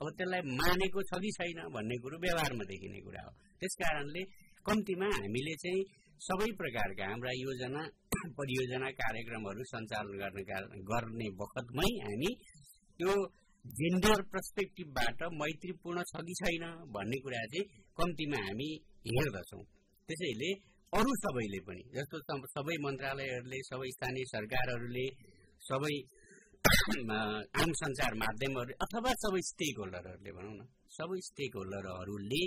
अब 0.02 0.08
त्यसलाई 0.18 0.42
मानेको 0.60 1.00
छ 1.10 1.12
कि 1.24 1.32
छैन 1.38 1.60
भन्ने 1.76 1.96
कुरो 2.04 2.18
व्यवहारमा 2.20 2.64
देखिने 2.72 3.00
कुरा 3.08 3.22
हो। 3.26 3.32
त्यस 3.60 3.74
कारणले 3.82 4.22
कम्तीमा 4.66 5.08
हामीले 5.16 5.56
चाहिँ 5.64 5.82
सबै 6.22 6.50
प्रकारका 6.62 7.04
हाम्रा 7.10 7.32
योजना 7.40 7.82
परियोजना 8.40 8.88
कार्यक्रमहरू 9.02 9.64
सञ्चालन 9.72 10.16
गर्नका 10.22 10.58
गर्ने 10.92 11.28
बखतमै 11.42 11.90
हामी 12.06 12.32
त्यो 13.00 13.14
जेन्डर 13.66 14.22
पर्सपेक्टिभबाट 14.32 15.22
मैत्रीपूर्ण 15.36 16.04
छ 16.10 16.22
कि 16.24 16.34
छैन 16.36 16.64
भन्ने 16.92 17.18
कुरा 17.24 17.42
चाहिँ 17.48 17.66
कम्तीमा 17.98 18.40
हामी 18.46 18.70
हेर्दछौँ। 19.08 19.64
त्यसैले 20.10 20.52
अरू 20.94 21.12
सबैले 21.18 21.60
पनि 21.68 21.84
जस्तो 21.94 22.20
सबै 22.50 22.76
मन्त्रालयहरूले 22.86 23.60
सबै 23.66 23.90
स्थानीय 23.92 24.26
सरकारहरूले 24.32 25.06
सबै 25.62 25.96
आम 27.56 27.70
सञ्चार 27.82 28.14
माध्यमहरू 28.18 28.74
अथवा 28.86 29.12
सबै 29.24 29.42
स्टेक 29.50 29.76
होल्डरहरूले 29.80 30.32
भनौँ 30.32 30.56
न 30.56 30.62
सबै 30.92 31.20
स्टेक 31.28 31.54
होल्डरहरूले 31.56 32.42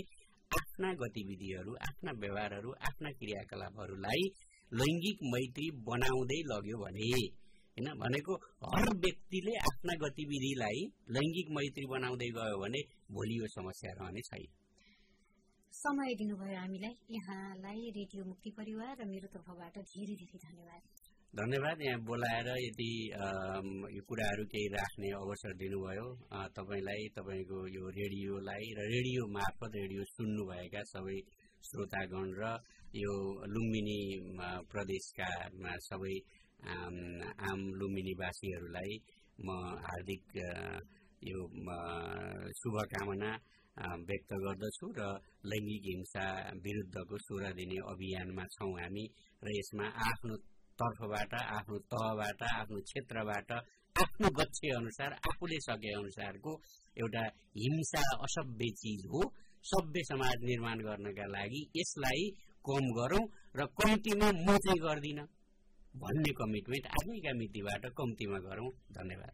आफ्ना 0.51 0.88
गतिविधिहरू 1.01 1.77
आफ्ना 1.88 2.12
व्यवहारहरू 2.22 2.75
आफ्ना 2.88 3.11
क्रियाकलापहरूलाई 3.20 4.25
लैङ्गिक 4.72 5.18
मैत्री 5.33 5.66
बनाउँदै 5.87 6.40
लग्यो 6.51 6.77
भने 6.83 7.12
होइन 7.72 7.88
भनेको 7.98 8.35
हर 8.64 8.88
व्यक्तिले 9.02 9.52
आफ्ना 9.68 9.92
गतिविधिलाई 10.00 10.80
लैङ्गिक 11.16 11.48
मैत्री 11.56 11.87
बनाउँदै 11.88 12.28
गयो 12.38 12.56
भने 12.62 12.80
भोलि 13.11 13.38
यो 13.38 13.46
समस्या 13.54 13.92
रहने 14.00 14.20
छैन। 14.28 14.50
समय 15.74 16.14
दिनुभयो 16.20 16.58
हामीलाई। 16.58 16.94
यहाँलाई 17.11 17.80
रेडियो 17.98 18.24
मुक्ति 18.24 18.50
परिवार 18.58 18.92
र 19.00 19.04
मेरो 19.08 19.28
तर्फबाट 19.35 19.78
धेरै 19.88 20.14
धेरै 20.20 20.38
धन्यवाद। 20.44 20.82
धन्यवाद। 21.32 21.76
यहाँ 21.80 22.00
बोलाएर 22.04 22.48
यदि 22.61 22.92
यो 23.96 24.02
कुराहरू 24.04 24.44
केही 24.52 24.68
राख्ने 24.76 25.08
अवसर 25.16 25.52
दिनुभयो। 25.62 26.06
तपाईँलाई 26.52 27.08
तपाईँको 27.16 27.58
यो 27.76 27.85
रेडियोलाई 27.88 28.64
र 28.76 28.80
रेडियो 28.92 29.22
मार्फत 29.32 29.72
रेडियो 29.80 30.04
सुन्नुभएका 30.12 30.82
सबै 30.92 31.18
श्रोतागण 31.64 32.28
र 32.37 32.44
यो 32.94 33.14
लुम्बिनी 33.48 34.00
प्रदेशका 34.68 35.30
सबै 35.88 36.14
आम 36.62 37.61
लुम्बिनीवासीहरूलाई 37.79 38.92
म 39.38 39.48
हार्दिक 39.87 40.25
यो 41.22 41.40
शुभकामना 42.61 43.31
व्यक्त 44.09 44.33
गर्दछु 44.44 44.87
र 44.98 45.03
लैङ्गिक 45.51 45.85
हिंसा 45.90 46.25
विरुद्धको 46.64 47.18
सोह्र 47.27 47.53
दिने 47.59 47.79
अभियानमा 47.92 48.44
छौँ 48.55 48.72
हामी 48.81 49.05
र 49.42 49.48
यसमा 49.59 49.87
आफ्नो 50.09 50.35
तर्फबाट 50.79 51.33
आफ्नो 51.59 51.79
तहबाट 51.92 52.42
आफ्नो 52.51 52.81
क्षेत्रबाट 52.88 53.51
आफ्नो 53.96 54.29
गच्छे 54.38 54.68
अनुसार 54.77 55.11
आफूले 55.31 55.59
सके 55.68 55.90
अनुसारको 55.94 56.53
एउटा 56.96 57.25
हिंसा 57.62 58.03
असभ्य 58.27 58.68
चिज 58.81 59.03
हो। 59.12 59.20
सभ्य 59.64 60.03
समाज 60.05 60.37
निर्माण 60.44 60.79
गर्नका 60.87 61.27
लागि 61.33 61.61
यसलाई 61.77 62.25
कम 62.64 62.85
गरौं 62.98 63.25
र 63.59 63.66
कम्तीमा 63.81 64.29
म 64.46 64.57
चाहिँ 64.64 64.81
गर्दिनँ। 64.87 65.27
भन्ने 65.94 66.33
कमिटमेन्ट 66.33 66.87
आजैका 66.88 67.33
मितिबाट 67.38 67.85
कम्तीमा 67.98 68.38
गरौं। 68.44 68.68
धन्यवाद। 68.96 69.33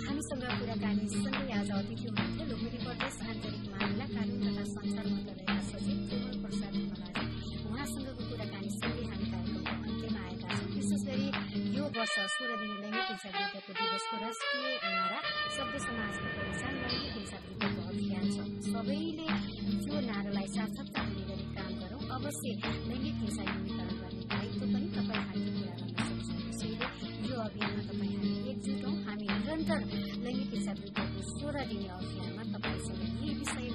हामीसँग 0.00 0.44
कुराकानी 0.58 1.06
सँगै 1.12 1.46
आज 1.58 1.70
आन्तरिक 3.22 3.64
मामिला 3.70 4.06
कानून 4.10 4.42
तथा 4.46 4.64
मन्त्रालयका 5.06 5.54
सचिव 5.70 5.98
प्रसाद 6.42 6.74
कुराकानी 8.28 8.70
सँगै 8.80 9.04
यो 11.76 11.84
वर्ष 11.96 12.16
सोह्र 12.34 12.50
हिंसा 12.60 13.28
विरुद्धको 13.30 13.80
नारा 14.84 15.18
समाजको 15.86 16.26
पहिचान 16.36 16.74
हिंसा 17.14 17.38
विरुद्धको 17.44 17.82
अभियान 17.88 18.26
छ। 18.34 18.38
सबैले 18.70 19.26
नारालाई 20.10 20.48
अवश्य 22.20 22.50
लैङ्गिक 22.88 23.14
हिंसा 23.20 23.42
न्यूनीकरण 23.44 23.92
गर्ने 24.00 24.24
दायित्व 24.30 24.62
पनि 24.72 24.88
तपाईँ 24.96 25.22
हामी 25.28 25.50
पूरा 25.54 25.74
गर्न 25.80 25.92
सक्छौँ 26.08 26.40
त्यसैले 26.40 26.88
यो 27.28 27.36
अभियानमा 27.44 27.82
तपाईँ 27.90 28.12
हामी 28.16 28.32
एकजुट 28.52 28.82
हौ 28.84 28.92
हामी 29.06 29.26
निरन्तर 29.30 29.80
लैङ्गिक 30.24 30.50
हिंसा 30.54 30.72
विरुद्धको 30.80 31.20
सोह्र 31.30 31.64
दिने 31.70 31.88
अभियानमा 31.96 32.44
तपाईँसँग 32.52 33.00
यही 33.06 33.28
विषयमा 33.40 33.69